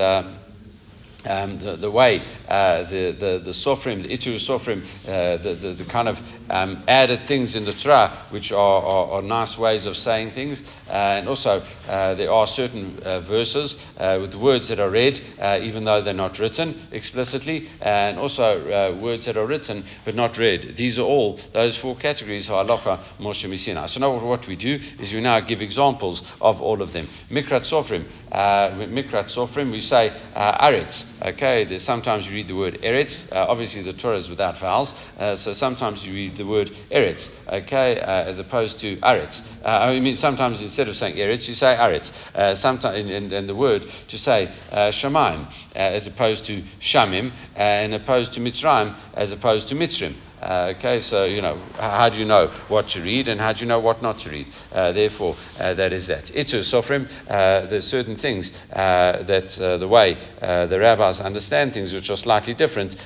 the, 1.24 1.76
the, 1.80 1.90
way 1.90 2.20
uh, 2.48 2.82
the, 2.90 3.12
the, 3.18 3.42
the 3.44 3.50
sofrim, 3.50 4.02
the 4.02 4.16
itur 4.16 4.36
sofrim, 4.40 4.84
uh, 5.06 5.42
the, 5.42 5.54
the, 5.54 5.74
the, 5.74 5.84
kind 5.84 6.08
of 6.08 6.18
um, 6.50 6.82
added 6.88 7.26
things 7.28 7.54
in 7.54 7.64
the 7.64 7.74
Torah, 7.74 8.26
which 8.30 8.52
are, 8.52 8.82
are, 8.82 9.12
are 9.12 9.22
nice 9.22 9.56
ways 9.58 9.86
of 9.86 9.96
saying 9.96 10.32
things. 10.32 10.62
Uh, 10.88 11.18
and 11.18 11.28
also, 11.28 11.60
uh, 11.88 12.14
there 12.14 12.30
are 12.32 12.46
certain 12.46 12.98
uh, 13.02 13.20
verses 13.20 13.76
uh, 13.98 14.18
with 14.20 14.34
words 14.34 14.68
that 14.68 14.80
are 14.80 14.90
read, 14.90 15.20
even 15.62 15.84
though 15.84 16.02
they're 16.02 16.14
not 16.14 16.38
written 16.38 16.88
explicitly, 16.92 17.68
and 17.80 18.18
also 18.18 18.98
words 19.00 19.24
that 19.26 19.36
are 19.36 19.46
written 19.46 19.84
but 20.04 20.14
not 20.14 20.36
read. 20.38 20.74
These 20.76 20.98
are 20.98 21.02
all, 21.02 21.40
those 21.52 21.76
four 21.76 21.96
categories 21.96 22.48
are 22.50 22.64
halacha 22.64 23.18
Moshe 23.18 23.48
Misina. 23.48 23.88
So 23.88 24.00
now 24.00 24.24
what 24.24 24.46
we 24.46 24.56
do 24.56 24.78
is 24.98 25.12
we 25.12 25.20
now 25.20 25.40
give 25.40 25.60
examples 25.60 26.22
of 26.40 26.60
all 26.60 26.82
of 26.82 26.92
them. 26.92 27.08
Mikrat 27.30 27.62
sofrim, 27.62 28.06
Mikrat 28.32 29.30
sofrim, 29.34 29.70
we 29.72 29.80
say 29.80 30.10
aretz. 30.36 31.04
Okay, 31.24 31.64
there's 31.64 31.84
sometimes 31.84 32.26
you 32.26 32.32
read 32.32 32.48
the 32.48 32.56
word 32.56 32.80
eretz. 32.82 33.30
Uh, 33.30 33.46
obviously, 33.48 33.80
the 33.82 33.92
Torah 33.92 34.16
is 34.18 34.28
without 34.28 34.58
vowels, 34.58 34.92
uh, 35.18 35.36
so 35.36 35.52
sometimes 35.52 36.04
you 36.04 36.12
read 36.12 36.36
the 36.36 36.44
word 36.44 36.72
eretz. 36.90 37.30
Okay, 37.48 38.00
uh, 38.00 38.24
as 38.24 38.40
opposed 38.40 38.80
to 38.80 38.96
aretz. 38.96 39.40
Uh, 39.64 39.68
I 39.68 40.00
mean, 40.00 40.16
sometimes 40.16 40.60
instead 40.60 40.88
of 40.88 40.96
saying 40.96 41.14
eretz, 41.14 41.46
you 41.46 41.54
say 41.54 41.76
aretz. 41.78 42.10
Uh, 42.34 42.56
sometimes, 42.56 43.08
and, 43.08 43.32
and, 43.32 43.48
the 43.48 43.54
word 43.54 43.86
to 44.08 44.18
say 44.18 44.52
uh, 44.72 44.90
shemaim, 44.90 45.48
as 45.76 46.08
opposed 46.08 46.44
to 46.46 46.64
shamim, 46.80 47.32
and 47.54 47.94
opposed 47.94 48.32
to 48.32 48.40
mitzrayim, 48.40 48.98
as 49.14 49.30
opposed 49.30 49.68
to 49.68 49.76
mitzrim. 49.76 50.16
Uh, 50.42 50.74
okay, 50.76 50.98
so 50.98 51.24
you 51.24 51.40
know 51.40 51.56
how 51.78 52.08
do 52.08 52.18
you 52.18 52.24
know 52.24 52.48
what 52.66 52.88
to 52.88 53.00
read 53.00 53.28
and 53.28 53.40
how 53.40 53.52
do 53.52 53.60
you 53.60 53.66
know 53.66 53.78
what 53.78 54.02
not 54.02 54.18
to 54.18 54.28
read? 54.28 54.50
Uh, 54.72 54.90
therefore, 54.90 55.36
uh, 55.58 55.72
that 55.74 55.92
is 55.92 56.08
that. 56.08 56.34
Itu 56.34 56.62
sofrim. 56.64 57.08
Uh, 57.28 57.66
there's 57.66 57.86
certain 57.86 58.16
things 58.16 58.50
uh, 58.72 59.22
that 59.22 59.56
uh, 59.60 59.76
the 59.78 59.86
way 59.86 60.16
the 60.40 60.78
rabbis 60.80 61.20
understand 61.20 61.72
things, 61.72 61.92
which 61.92 62.10
are 62.10 62.16
slightly 62.16 62.54
different 62.54 62.96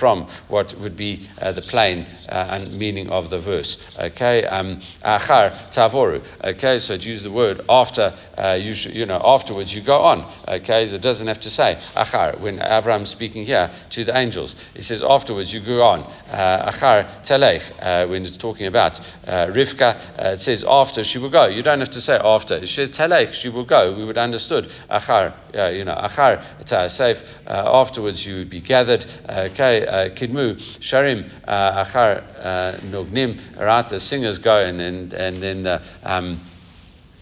from 0.00 0.28
what 0.48 0.76
would 0.80 0.96
be 0.96 1.28
the 1.40 1.62
plain 1.62 2.06
and 2.28 2.76
meaning 2.76 3.08
of 3.08 3.30
the 3.30 3.40
verse. 3.40 3.76
Okay, 3.98 4.44
um, 4.46 4.82
achar 5.04 5.72
tavoru. 5.72 6.20
Okay, 6.42 6.78
so 6.78 6.96
to 6.96 7.04
use 7.04 7.22
the 7.22 7.30
word 7.30 7.60
after 7.68 8.12
you 8.58 8.74
should, 8.74 8.94
you 8.94 9.06
know 9.06 9.20
afterwards 9.24 9.72
you 9.72 9.82
go 9.82 10.00
on. 10.00 10.24
Okay, 10.48 10.86
so 10.86 10.96
it 10.96 11.02
doesn't 11.02 11.28
have 11.28 11.40
to 11.40 11.50
say 11.50 11.80
achar 11.94 12.40
when 12.40 12.58
Avram's 12.58 13.10
speaking 13.10 13.44
here 13.44 13.70
to 13.90 14.04
the 14.04 14.16
angels. 14.16 14.56
He 14.74 14.82
says 14.82 15.02
afterwards 15.02 15.52
you 15.52 15.60
go 15.64 15.82
on 15.82 16.00
achar 16.80 17.24
telech, 17.24 17.62
uh, 17.80 18.08
when 18.08 18.24
it's 18.24 18.36
talking 18.36 18.66
about 18.66 18.98
uh, 19.26 19.46
Rivka, 19.46 20.18
uh, 20.18 20.28
it 20.30 20.40
says 20.40 20.64
after 20.66 21.04
she 21.04 21.18
will 21.18 21.30
go. 21.30 21.46
You 21.46 21.62
don't 21.62 21.80
have 21.80 21.90
to 21.90 22.00
say 22.00 22.14
after. 22.14 22.56
It 22.56 22.68
says 22.68 22.90
telech, 22.90 23.34
she 23.34 23.48
will 23.48 23.64
go. 23.64 23.94
We 23.96 24.04
would 24.04 24.18
understood 24.18 24.70
achar, 24.90 25.34
uh, 25.54 25.68
you 25.68 25.84
know, 25.84 25.94
achar. 25.94 26.40
Uh, 26.70 27.18
afterwards, 27.46 28.24
you 28.24 28.36
would 28.36 28.50
be 28.50 28.60
gathered. 28.60 29.04
Okay, 29.28 30.12
kidmu 30.16 30.60
sharim 30.80 31.30
achar 31.46 32.82
nognim. 32.84 33.58
Right, 33.58 33.88
the 33.88 34.00
singers 34.00 34.38
go 34.38 34.58
and 34.58 34.80
and 34.80 35.12
and 35.12 35.42
then. 35.42 35.80
Um, 36.02 36.40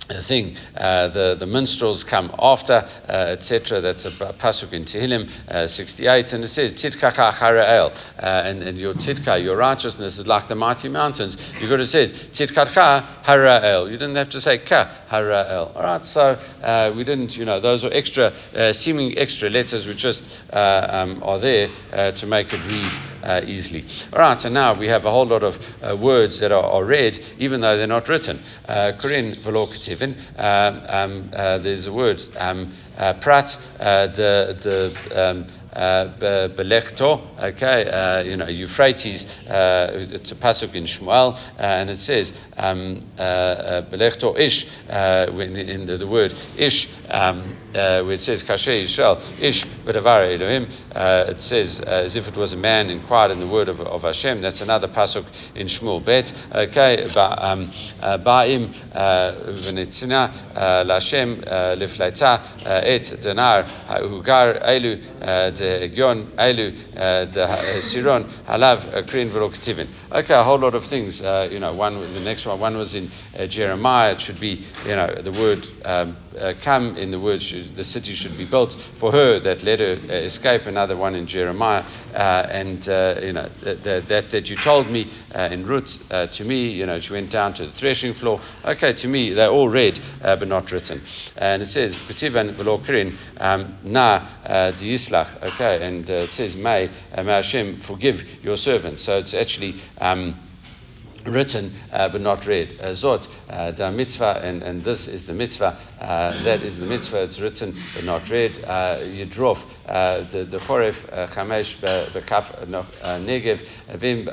the 0.08 0.22
thing, 0.22 0.56
uh, 0.76 1.08
the, 1.08 1.36
the 1.38 1.46
minstrels 1.46 2.02
come 2.02 2.34
after, 2.38 2.74
uh, 3.08 3.36
etc. 3.36 3.80
That's 3.80 4.04
a 4.06 4.10
pasuk 4.10 4.72
in 4.72 4.84
Tehillim 4.84 5.28
uh, 5.48 5.66
68, 5.66 6.32
and 6.32 6.44
it 6.44 6.48
says, 6.48 6.74
Titkaka 6.74 7.34
Hara'el, 7.34 7.94
uh, 8.18 8.20
and, 8.22 8.62
and 8.62 8.78
your 8.78 8.94
titka, 8.94 9.42
your 9.42 9.56
righteousness 9.56 10.18
is 10.18 10.26
like 10.26 10.48
the 10.48 10.54
mighty 10.54 10.88
mountains. 10.88 11.36
You've 11.60 11.70
got 11.70 11.76
to 11.76 11.86
say, 11.86 12.08
Titkaka 12.08 13.24
Hara'el. 13.24 13.90
You 13.90 13.98
didn't 13.98 14.16
have 14.16 14.30
to 14.30 14.40
say 14.40 14.58
Ka 14.58 15.06
Hara'el. 15.10 15.76
All 15.76 15.82
right, 15.82 16.04
so 16.06 16.20
uh, 16.20 16.92
we 16.96 17.04
didn't, 17.04 17.36
you 17.36 17.44
know, 17.44 17.60
those 17.60 17.84
are 17.84 17.92
extra, 17.92 18.26
uh, 18.54 18.72
seeming 18.72 19.16
extra 19.18 19.50
letters 19.50 19.86
which 19.86 19.98
just 19.98 20.22
um, 20.52 21.22
are 21.22 21.38
there 21.38 21.68
to 22.12 22.26
make 22.26 22.52
it 22.52 22.60
read 22.64 23.46
easily. 23.46 23.84
All 24.12 24.20
right, 24.20 24.42
and 24.42 24.54
now 24.54 24.78
we 24.78 24.86
have 24.88 25.04
a 25.04 25.10
whole 25.10 25.26
lot 25.26 25.42
of 25.42 26.00
words 26.00 26.40
that 26.40 26.50
are, 26.50 26.62
are, 26.62 26.84
read, 26.84 27.18
even 27.38 27.60
though 27.60 27.76
they're 27.76 27.86
not 27.86 28.08
written. 28.08 28.42
Korin 28.66 29.36
Velokativ 29.44 29.97
Um, 30.00 30.82
um, 30.88 31.30
uh, 31.34 31.58
there's 31.58 31.86
a 31.86 31.92
word, 31.92 32.20
um, 32.36 32.74
prat, 33.20 33.56
uh, 33.78 34.08
the, 34.08 34.58
the 34.60 35.28
um, 35.28 35.46
uh, 35.72 36.48
Belechto, 36.56 37.38
okay, 37.38 37.88
uh, 37.88 38.22
you 38.22 38.36
know, 38.36 38.48
Euphrates, 38.48 39.24
uh, 39.46 39.90
it's 39.92 40.32
a 40.32 40.34
pasuk 40.34 40.74
in 40.74 40.84
Shmuel, 40.84 41.34
uh, 41.34 41.38
and 41.58 41.90
it 41.90 42.00
says, 42.00 42.32
um, 42.56 43.06
Belechto 43.16 44.38
Ish, 44.38 44.64
in 44.64 45.86
the, 45.86 45.96
the, 45.98 46.06
word 46.06 46.34
Ish, 46.56 46.88
um, 47.10 47.56
where 47.72 48.12
it 48.12 48.20
says 48.20 48.42
Kasher 48.42 48.82
Yishel, 48.84 49.40
Ish 49.40 49.64
B'davar 49.84 50.34
Elohim, 50.34 50.68
it 50.90 51.42
says 51.42 51.80
as 51.80 52.16
if 52.16 52.26
it 52.26 52.36
was 52.36 52.52
a 52.52 52.56
man 52.56 52.90
inquired 52.90 53.30
in 53.30 53.40
the 53.40 53.46
word 53.46 53.68
of, 53.68 53.80
of 53.80 54.02
Hashem. 54.02 54.40
That's 54.40 54.60
another 54.60 54.88
pasuk 54.88 55.26
in 55.54 55.68
Shmuel 55.68 56.04
Bet, 56.04 56.32
okay, 56.52 57.04
um, 57.14 57.72
Ba'im 58.02 58.74
V'netzina 58.92 60.54
Lashem 60.84 61.44
Lifleita 61.78 62.87
Okay, 70.10 70.32
a 70.32 70.42
whole 70.42 70.58
lot 70.58 70.74
of 70.74 70.86
things. 70.86 71.20
Uh, 71.20 71.48
you 71.50 71.60
know, 71.60 71.74
one 71.74 72.00
the 72.14 72.20
next 72.20 72.46
one, 72.46 72.58
one 72.58 72.78
was 72.78 72.94
in 72.94 73.12
uh, 73.38 73.46
Jeremiah. 73.46 74.12
It 74.12 74.22
should 74.22 74.40
be, 74.40 74.66
you 74.86 74.96
know, 74.96 75.20
the 75.22 75.32
word 75.32 75.68
um, 75.84 76.16
uh, 76.38 76.54
come 76.62 76.96
in 76.96 77.10
the 77.10 77.20
word 77.20 77.42
should, 77.42 77.76
the 77.76 77.84
city 77.84 78.14
should 78.14 78.38
be 78.38 78.46
built 78.46 78.74
for 78.98 79.12
her 79.12 79.38
that 79.40 79.62
let 79.62 79.80
her 79.80 79.98
uh, 80.08 80.14
escape. 80.14 80.62
Another 80.66 80.96
one 80.96 81.14
in 81.14 81.26
Jeremiah, 81.26 81.82
uh, 82.14 82.46
and 82.50 82.88
uh, 82.88 83.16
you 83.20 83.34
know 83.34 83.50
that, 83.64 84.08
that 84.08 84.30
that 84.30 84.48
you 84.48 84.56
told 84.56 84.88
me 84.88 85.12
in 85.34 85.66
Ruth 85.66 85.98
to 86.08 86.44
me. 86.44 86.70
You 86.70 86.86
know, 86.86 87.00
she 87.00 87.12
went 87.12 87.30
down 87.30 87.52
to 87.54 87.66
the 87.66 87.72
threshing 87.72 88.14
floor. 88.14 88.40
Okay, 88.64 88.94
to 88.94 89.08
me 89.08 89.34
they're 89.34 89.50
all 89.50 89.68
read 89.68 90.00
but 90.22 90.48
not 90.48 90.72
written. 90.72 91.02
And 91.36 91.60
it 91.60 91.66
says 91.66 91.94
v'lo 91.94 92.77
kirin 92.80 93.16
um, 93.38 93.78
na 93.84 94.28
diislach. 94.46 95.42
Okay, 95.42 95.86
and 95.86 96.08
it 96.08 96.32
says 96.32 96.56
may 96.56 96.90
may 97.16 97.32
Hashem 97.32 97.82
forgive 97.86 98.22
your 98.42 98.56
servant. 98.56 98.98
So 98.98 99.18
it's 99.18 99.34
actually. 99.34 99.82
Um, 100.00 100.47
written 101.26 101.74
uh, 101.92 102.08
but 102.08 102.20
not 102.20 102.46
read. 102.46 102.78
Uh, 102.80 102.88
Zot, 102.88 103.26
uh, 103.48 103.72
the 103.72 103.90
mitzvah, 103.90 104.40
and, 104.42 104.62
and 104.62 104.84
this 104.84 105.06
is 105.06 105.26
the 105.26 105.32
mitzvah. 105.32 105.78
Uh, 106.00 106.42
that 106.44 106.62
is 106.62 106.78
the 106.78 106.86
mitzvah. 106.86 107.22
It's 107.24 107.40
written 107.40 107.80
but 107.94 108.04
not 108.04 108.28
read. 108.28 108.54
Yidrof, 108.54 109.58
the 110.30 110.44
the 110.44 110.58
choref 110.60 110.96
chamesh 111.32 111.76
bekaf 111.80 112.66
negev 112.66 113.66
vim 113.98 114.26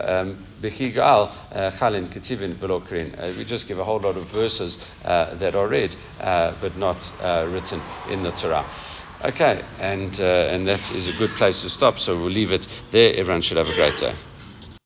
bechigal 0.61 1.31
chalin 1.77 2.11
ketivin 2.13 2.59
velokrin. 2.59 3.37
We 3.37 3.45
just 3.45 3.67
give 3.67 3.79
a 3.79 3.83
whole 3.83 3.99
lot 3.99 4.17
of 4.17 4.29
verses 4.29 4.79
that 5.03 5.55
are 5.55 5.67
read 5.67 5.95
but 6.19 6.77
not 6.77 7.01
written 7.21 7.81
in 8.09 8.23
the 8.23 8.31
Torah. 8.31 8.65
Okay, 9.23 9.63
and, 9.79 10.19
uh, 10.19 10.23
and 10.23 10.67
that 10.67 10.91
is 10.91 11.07
a 11.07 11.13
good 11.13 11.31
place 11.31 11.61
to 11.61 11.69
stop, 11.69 11.97
so 11.97 12.15
we'll 12.17 12.29
leave 12.29 12.51
it 12.51 12.67
there. 12.91 13.15
Everyone 13.15 13.41
should 13.41 13.57
have 13.57 13.67
a 13.67 13.73
great 13.73 13.97
day. 13.97 14.13